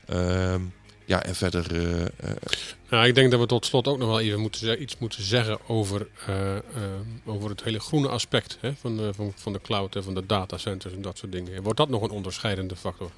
Ehm, 0.05 0.61
ja, 1.07 1.23
en 1.23 1.35
verder. 1.35 1.75
eh, 1.75 2.01
eh, 2.01 2.35
Nou, 2.89 3.07
ik 3.07 3.15
denk 3.15 3.31
dat 3.31 3.39
we 3.39 3.45
tot 3.45 3.65
slot 3.65 3.87
ook 3.87 3.97
nog 3.97 4.07
wel 4.07 4.19
even 4.19 4.39
moeten 4.39 4.81
iets 4.81 4.97
moeten 4.97 5.23
zeggen 5.23 5.57
over, 5.67 6.07
eh, 6.25 6.55
over 7.25 7.49
het 7.49 7.63
hele 7.63 7.79
groene 7.79 8.07
aspect 8.07 8.57
hè, 8.61 8.71
van, 8.81 8.97
de, 8.97 9.13
van, 9.13 9.33
van 9.35 9.53
de 9.53 9.61
cloud 9.61 9.95
en 9.95 10.03
van 10.03 10.13
de 10.13 10.25
datacenters 10.25 10.93
en 10.93 11.01
dat 11.01 11.17
soort 11.17 11.31
dingen. 11.31 11.63
Wordt 11.63 11.77
dat 11.77 11.89
nog 11.89 12.01
een 12.01 12.09
onderscheidende 12.09 12.75
factor? 12.75 13.09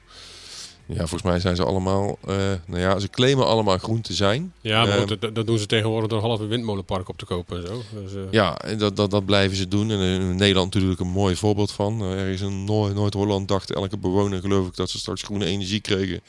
ja, 0.85 0.95
volgens 0.97 1.21
mij 1.21 1.39
zijn 1.39 1.55
ze 1.55 1.63
allemaal. 1.65 2.17
nou 2.65 2.79
ja, 2.81 2.99
ze 2.99 3.09
claimen 3.09 3.45
allemaal 3.45 3.77
groen 3.77 4.01
te 4.01 4.13
zijn. 4.13 4.53
Ja, 4.61 4.85
maar 4.85 4.97
Ehm, 4.97 5.07
goed, 5.07 5.21
dat, 5.21 5.35
dat 5.35 5.47
doen 5.47 5.57
ze 5.57 5.65
tegenwoordig 5.65 6.09
door 6.09 6.19
een 6.21 6.25
halve 6.27 6.45
windmolenpark 6.45 7.09
op 7.09 7.17
te 7.17 7.25
kopen 7.25 7.57
en 7.61 7.67
zo. 7.67 7.81
Dus, 8.03 8.11
Ja, 8.31 8.57
en 8.61 8.77
dat, 8.77 8.95
dat, 8.95 9.11
dat 9.11 9.25
blijven 9.25 9.57
ze 9.57 9.67
doen. 9.67 9.91
En 9.91 9.99
in 9.99 10.35
Nederland 10.35 10.73
natuurlijk 10.73 10.99
een 10.99 11.07
mooi 11.07 11.35
voorbeeld 11.35 11.71
van. 11.71 12.01
Eh, 12.01 12.11
Er 12.11 12.27
is 12.27 12.41
in 12.41 12.63
Noord- 12.63 12.93
Noord-Holland 12.93 13.47
dacht 13.47 13.71
elke 13.73 13.97
bewoner 13.97 14.39
geloof 14.39 14.67
ik 14.67 14.75
dat 14.75 14.89
ze 14.89 14.97
straks 14.97 15.21
groene 15.21 15.45
energie 15.45 15.79
kregen. 15.79 16.21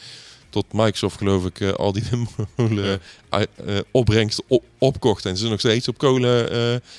Tot 0.51 0.73
Microsoft 0.73 1.17
geloof 1.17 1.47
ik 1.47 1.61
eh, 1.61 1.73
al 1.73 1.93
die 1.93 2.03
windmolen 2.11 3.01
eh, 3.29 3.43
eh, 3.43 3.79
opbrengst 3.91 4.43
op, 4.47 4.65
opkocht. 4.79 5.25
En 5.25 5.33
ze 5.33 5.39
zijn 5.39 5.51
nog 5.51 5.61
steeds 5.61 5.89
op 5.89 5.99
kolen 5.99 6.51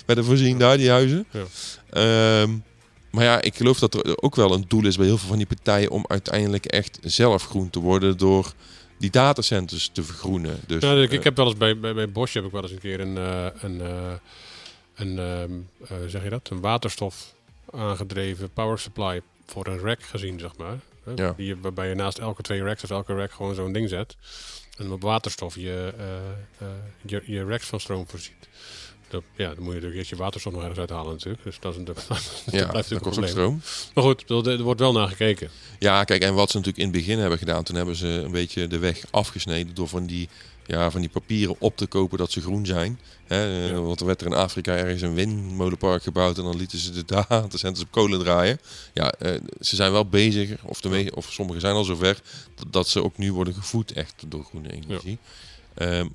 werden 0.05 0.25
voorzien 0.25 0.57
daar, 0.57 0.77
die 0.77 0.89
huizen. 0.89 1.25
Ja. 1.31 1.43
Ehm, 1.89 2.49
maar 3.11 3.23
ja, 3.23 3.41
ik 3.41 3.55
geloof 3.55 3.79
dat 3.79 3.93
er 3.93 4.21
ook 4.21 4.35
wel 4.35 4.53
een 4.53 4.65
doel 4.67 4.85
is 4.85 4.97
bij 4.97 5.05
heel 5.05 5.17
veel 5.17 5.27
van 5.27 5.37
die 5.37 5.47
partijen 5.47 5.89
om 5.89 6.05
uiteindelijk 6.07 6.65
echt 6.65 6.99
zelf 7.01 7.45
groen 7.45 7.69
te 7.69 7.79
worden 7.79 8.17
door 8.17 8.53
die 9.01 9.09
datacenters 9.09 9.89
te 9.93 10.03
vergroenen. 10.03 10.59
Dus, 10.67 10.83
Ja, 10.83 10.93
ik, 10.93 11.11
ik 11.11 11.23
heb 11.23 11.37
wel 11.37 11.45
eens 11.45 11.57
bij, 11.57 11.79
bij, 11.79 11.93
bij 11.93 12.11
Bosch 12.11 12.33
heb 12.33 12.45
ik 12.45 12.51
wel 12.51 12.61
eens 12.61 12.71
een 12.71 12.79
keer 12.79 12.99
een, 12.99 13.15
een, 13.61 13.81
eh, 13.81 14.13
een 14.95 15.19
ehm, 15.19 15.51
eh, 15.87 16.07
zeg 16.07 16.23
je 16.23 16.29
dat, 16.29 16.49
een 16.49 16.61
waterstof 16.61 17.33
aangedreven 17.71 18.49
power 18.53 18.79
supply 18.79 19.21
voor 19.45 19.67
een 19.67 19.79
rack 19.79 20.03
gezien, 20.03 20.39
zeg 20.39 20.57
maar. 20.57 20.79
Hè, 21.03 21.11
Ja. 21.15 21.33
Die, 21.37 21.45
je- 21.47 21.59
waarbij 21.59 21.89
je 21.89 21.95
naast 21.95 22.17
elke 22.19 22.41
twee 22.41 22.63
racks 22.63 22.83
of 22.83 22.89
elke 22.89 23.15
rack 23.15 23.31
gewoon 23.31 23.55
zo'n 23.55 23.71
ding 23.73 23.89
zet. 23.89 24.15
En 24.77 24.91
op 24.91 25.01
waterstof 25.01 25.55
je, 25.55 25.93
eh, 25.97 26.17
eh, 26.67 26.73
je, 27.05 27.21
je 27.25 27.45
racks 27.45 27.65
van 27.67 27.79
stroom 27.79 28.07
voorziet. 28.07 28.47
Dat, 29.11 29.23
ja, 29.35 29.53
dan 29.53 29.63
moet 29.63 29.73
je 29.73 29.79
natuurlijk 29.79 30.09
je 30.09 30.15
waterstof 30.15 30.53
nog 30.53 30.61
ergens 30.61 30.79
uithalen 30.79 31.11
natuurlijk. 31.11 31.43
Dus 31.43 31.59
dat, 31.59 31.71
is 31.71 31.77
een, 31.77 31.85
dat 31.91 32.05
blijft 32.07 32.43
ja, 32.51 32.71
natuurlijk 32.71 33.15
een 33.15 33.27
stroom. 33.27 33.61
Maar 33.93 34.03
goed, 34.03 34.29
er, 34.29 34.61
wordt 34.61 34.79
wel 34.79 34.93
naar 34.93 35.07
gekeken. 35.07 35.49
Ja, 35.79 36.03
kijk, 36.03 36.21
en 36.21 36.33
wat 36.33 36.49
ze 36.51 36.57
natuurlijk 36.57 36.83
in 36.83 36.93
het 36.93 37.05
begin 37.05 37.19
hebben 37.19 37.37
gedaan, 37.37 37.63
toen 37.63 37.75
hebben 37.75 37.95
ze 37.95 38.07
een 38.07 38.31
beetje 38.31 38.67
de 38.67 38.77
weg 38.77 39.03
afgesneden 39.09 39.75
door 39.75 39.87
van 39.87 40.05
die, 40.05 40.29
ja, 40.65 40.91
van 40.91 41.01
die 41.01 41.09
papieren 41.09 41.55
op 41.59 41.77
te 41.77 41.87
kopen 41.87 42.17
dat 42.17 42.31
ze 42.31 42.41
groen 42.41 42.65
zijn. 42.65 42.99
Hè, 43.27 43.45
eh, 43.45 43.69
Ja. 43.69 43.81
Want 43.81 43.99
er 43.99 44.05
werd 44.05 44.21
er 44.21 44.27
in 44.27 44.33
Afrika 44.33 44.75
ergens 44.75 45.01
een 45.01 45.13
windmolenpark 45.13 46.03
gebouwd 46.03 46.37
en 46.37 46.43
dan 46.43 46.57
lieten 46.57 46.79
ze 46.79 46.91
de 46.91 47.05
datacenters 47.13 47.85
op 47.85 47.91
kolen 47.91 48.19
draaien. 48.19 48.59
Ja, 48.93 49.11
eh, 49.11 49.31
ze 49.59 49.75
zijn 49.75 49.91
wel 49.91 50.05
bezig, 50.05 50.63
of, 50.63 50.81
de 50.81 51.11
of 51.15 51.31
sommigen 51.31 51.61
zijn 51.61 51.75
al 51.75 51.83
zover, 51.83 52.21
dat, 52.55 52.73
dat 52.73 52.87
ze 52.87 53.03
ook 53.03 53.17
nu 53.17 53.33
worden 53.33 53.53
gevoed 53.53 53.91
echt 53.91 54.23
door 54.27 54.43
groene 54.43 54.71
energie. 54.71 55.17
Ja, 55.21 55.31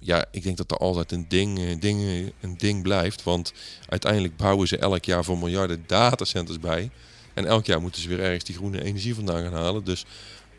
ja 0.00 0.24
ik 0.30 0.42
denk 0.42 0.56
dat 0.56 0.70
er 0.70 0.76
altijd 0.76 1.12
een 1.12 1.24
ding, 1.28 1.58
eh, 1.58 1.80
ding, 1.80 2.00
eh, 2.00 2.26
een 2.40 2.56
ding 2.58 2.82
blijft, 2.82 3.22
want 3.22 3.52
uiteindelijk 3.88 4.36
bouwen 4.36 4.68
ze 4.68 4.78
elk 4.78 5.04
jaar 5.04 5.24
voor 5.24 5.38
miljarden 5.38 5.84
datacenters 5.86 6.60
bij. 6.60 6.90
En 7.34 7.46
elk 7.46 7.66
jaar 7.66 7.80
moeten 7.80 8.02
ze 8.02 8.08
weer 8.08 8.20
ergens 8.20 8.44
die 8.44 8.54
groene 8.54 8.84
energie 8.84 9.14
vandaan 9.14 9.42
gaan 9.42 9.52
halen. 9.52 9.84
Dus 9.84 10.04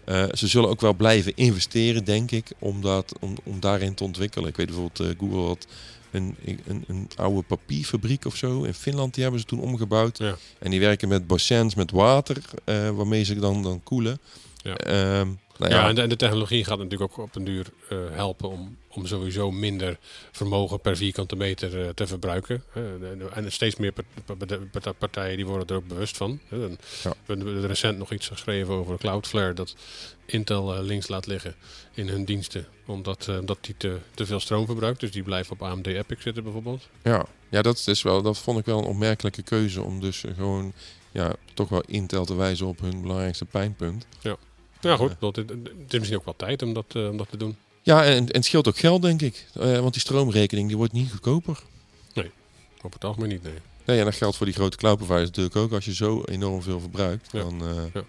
eh, 0.05 0.23
ze 0.33 0.47
zullen 0.47 0.69
ook 0.69 0.81
wel 0.81 0.93
blijven 0.93 1.35
investeren, 1.35 2.05
denk 2.05 2.31
ik, 2.31 2.51
om, 2.59 2.81
dat, 2.81 3.13
om, 3.19 3.35
om 3.43 3.59
daarin 3.59 3.93
te 3.93 4.03
ontwikkelen. 4.03 4.49
Ik 4.49 4.55
weet 4.55 4.65
bijvoorbeeld, 4.65 5.15
Google 5.17 5.47
had 5.47 5.67
een, 6.11 6.35
een, 6.45 6.83
een 6.87 7.09
oude 7.15 7.41
papierfabriek 7.41 8.25
of 8.25 8.35
zo 8.35 8.63
in 8.63 8.73
Finland. 8.73 9.13
Die 9.13 9.23
hebben 9.23 9.41
ze 9.41 9.47
toen 9.47 9.59
omgebouwd. 9.59 10.17
Ja. 10.17 10.35
En 10.59 10.71
die 10.71 10.79
werken 10.79 11.07
met 11.07 11.27
bassins 11.27 11.75
met 11.75 11.91
water, 11.91 12.37
waarmee 12.65 13.23
ze 13.23 13.39
dan, 13.39 13.63
dan 13.63 13.83
koelen. 13.83 14.19
Ja. 14.63 14.75
Ehm, 14.75 15.27
nou 15.57 15.71
Ja, 15.71 15.77
ja, 15.77 15.87
en, 15.87 15.95
de, 15.95 16.01
en 16.01 16.09
de 16.09 16.15
technologie 16.15 16.63
gaat 16.63 16.77
natuurlijk 16.77 17.11
ook 17.11 17.25
op 17.25 17.35
een 17.35 17.43
duur 17.43 17.67
helpen 18.11 18.49
om, 18.49 18.77
om 18.97 19.05
sowieso 19.05 19.51
minder 19.51 19.97
vermogen 20.31 20.79
per 20.81 20.97
vierkante 20.97 21.35
meter 21.35 21.81
eh, 21.83 21.89
te 21.89 22.07
verbruiken. 22.07 22.63
de- 22.73 23.27
en 23.33 23.51
steeds 23.51 23.75
meer 23.75 23.91
part- 23.91 24.37
part- 24.37 24.71
part- 24.71 24.97
partijen 24.97 25.35
die 25.37 25.45
worden 25.45 25.67
er 25.67 25.75
ook 25.75 25.87
bewust 25.87 26.17
van. 26.17 26.39
Ja. 26.49 26.57
We 27.07 27.15
hebben 27.25 27.67
recent 27.67 27.97
nog 27.97 28.11
iets 28.11 28.27
geschreven 28.27 28.73
over 28.73 28.97
Cloudflare 28.97 29.53
dat 29.53 29.75
Intel 30.25 30.75
eh, 30.75 30.83
links 30.83 31.07
laat 31.07 31.25
liggen 31.27 31.55
in 31.93 32.07
hun 32.07 32.25
diensten. 32.25 32.67
Omdat, 32.85 33.27
eh, 33.27 33.37
omdat 33.37 33.57
die 33.61 33.75
te, 33.77 33.97
te 34.13 34.25
veel 34.25 34.39
stroom 34.39 34.65
verbruikt. 34.65 34.99
Dus 34.99 35.11
die 35.11 35.23
blijven 35.23 35.53
op 35.53 35.61
AMD 35.63 35.87
Epic 35.87 36.21
zitten 36.21 36.43
bijvoorbeeld. 36.43 36.89
ja. 37.03 37.25
Ja, 37.49 37.61
dat, 37.61 37.83
is 37.87 38.01
wel, 38.01 38.21
dat 38.21 38.37
vond 38.37 38.59
ik 38.59 38.65
wel 38.65 38.77
een 38.77 38.85
opmerkelijke 38.85 39.41
keuze 39.41 39.81
om 39.81 39.99
dus 40.01 40.23
eh, 40.23 40.33
gewoon 40.35 40.73
ja, 41.11 41.35
toch 41.53 41.69
wel 41.69 41.81
Intel 41.85 42.25
te 42.25 42.35
wijzen 42.35 42.65
op 42.67 42.79
hun 42.79 43.01
belangrijkste 43.01 43.45
pijnpunt. 43.45 44.05
Ja, 44.81 44.95
goed. 44.95 45.15
dat- 45.19 45.35
Het 45.35 45.49
is 45.93 45.97
misschien 45.99 46.17
ook 46.19 46.25
wel 46.25 46.35
tijd 46.37 46.61
om 46.61 46.73
dat, 46.73 46.85
eh, 46.95 47.09
om 47.09 47.17
dat 47.17 47.29
te 47.29 47.37
doen. 47.37 47.57
Ja, 47.87 48.03
en, 48.03 48.15
en 48.15 48.25
het 48.31 48.45
scheelt 48.45 48.67
ook 48.67 48.77
geld, 48.77 49.01
denk 49.01 49.21
ik. 49.21 49.45
Eh, 49.59 49.79
want 49.79 49.93
die 49.93 50.01
stroomrekening 50.01 50.67
die 50.67 50.77
wordt 50.77 50.93
niet 50.93 51.11
goedkoper. 51.11 51.59
Op 52.81 52.93
het 52.93 53.03
algemeen 53.03 53.29
niet, 53.29 53.43
nee. 53.43 53.53
Nee, 53.85 53.99
en 53.99 54.05
dat 54.05 54.15
geldt 54.15 54.37
voor 54.37 54.45
die 54.45 54.55
grote 54.55 54.77
cloud 54.77 54.97
providers 54.97 55.25
natuurlijk 55.27 55.55
ook. 55.55 55.71
Als 55.71 55.85
je 55.85 55.93
zo 55.93 56.23
enorm 56.25 56.61
veel 56.61 56.79
verbruikt, 56.79 57.29
Ja. 57.31 57.39
dan... 57.39 57.61
eh, 57.61 58.01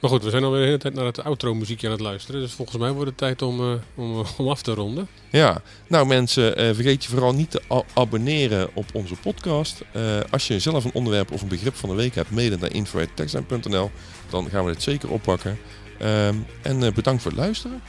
Maar 0.00 0.10
goed, 0.10 0.22
we 0.22 0.30
zijn 0.30 0.44
alweer 0.44 0.60
de 0.60 0.66
hele 0.66 0.78
tijd 0.78 0.94
naar 0.94 1.04
het 1.04 1.24
outro 1.24 1.54
muziekje 1.54 1.86
aan 1.86 1.92
het 1.92 2.02
luisteren. 2.02 2.40
Dus 2.40 2.52
volgens 2.52 2.78
mij 2.78 2.90
wordt 2.92 3.08
het 3.08 3.18
tijd 3.18 3.42
om, 3.42 3.60
eh, 3.60 3.74
om, 3.94 4.24
om 4.38 4.48
af 4.48 4.62
te 4.62 4.74
ronden. 4.74 5.08
Ja, 5.30 5.62
nou 5.86 6.06
mensen, 6.06 6.52
vergeet 6.74 7.04
je 7.04 7.10
vooral 7.10 7.34
niet 7.34 7.50
te 7.50 7.62
abonneren 7.94 8.70
op 8.74 8.84
onze 8.92 9.14
podcast. 9.14 9.82
Als 10.30 10.46
je 10.46 10.58
zelf 10.58 10.84
een 10.84 10.94
onderwerp 10.94 11.30
of 11.30 11.42
een 11.42 11.48
begrip 11.48 11.74
van 11.74 11.88
de 11.88 11.94
week 11.94 12.14
hebt, 12.14 12.30
mailen 12.30 12.60
naar 12.60 12.72
info.techsign.nl. 12.74 13.90
Dan 14.30 14.48
gaan 14.50 14.64
we 14.64 14.72
dit 14.72 14.82
zeker 14.82 15.10
oppakken. 15.10 15.58
Ehm, 15.98 16.36
en 16.62 16.94
bedankt 16.94 17.22
voor 17.22 17.30
het 17.30 17.40
luisteren. 17.40 17.82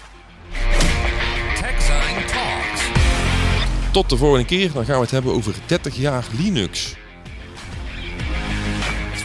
TechZine 1.61 2.25
Talks. 2.25 2.81
Tot 3.91 4.09
de 4.09 4.17
volgende 4.17 4.45
keer, 4.45 4.71
dan 4.71 4.85
gaan 4.85 4.95
we 4.95 5.01
het 5.01 5.11
hebben 5.11 5.33
over 5.33 5.53
30 5.65 5.95
jaar 5.95 6.23
Linux. 6.37 6.95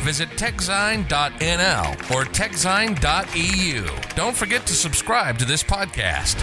Visit 0.03 0.37
techzine.nl 0.37 2.17
or 2.17 2.31
techzine.eu. 2.31 3.85
Don't 4.15 4.37
forget 4.37 4.67
to 4.67 4.75
subscribe 4.75 5.37
to 5.39 5.45
this 5.45 5.65
podcast. 5.65 6.37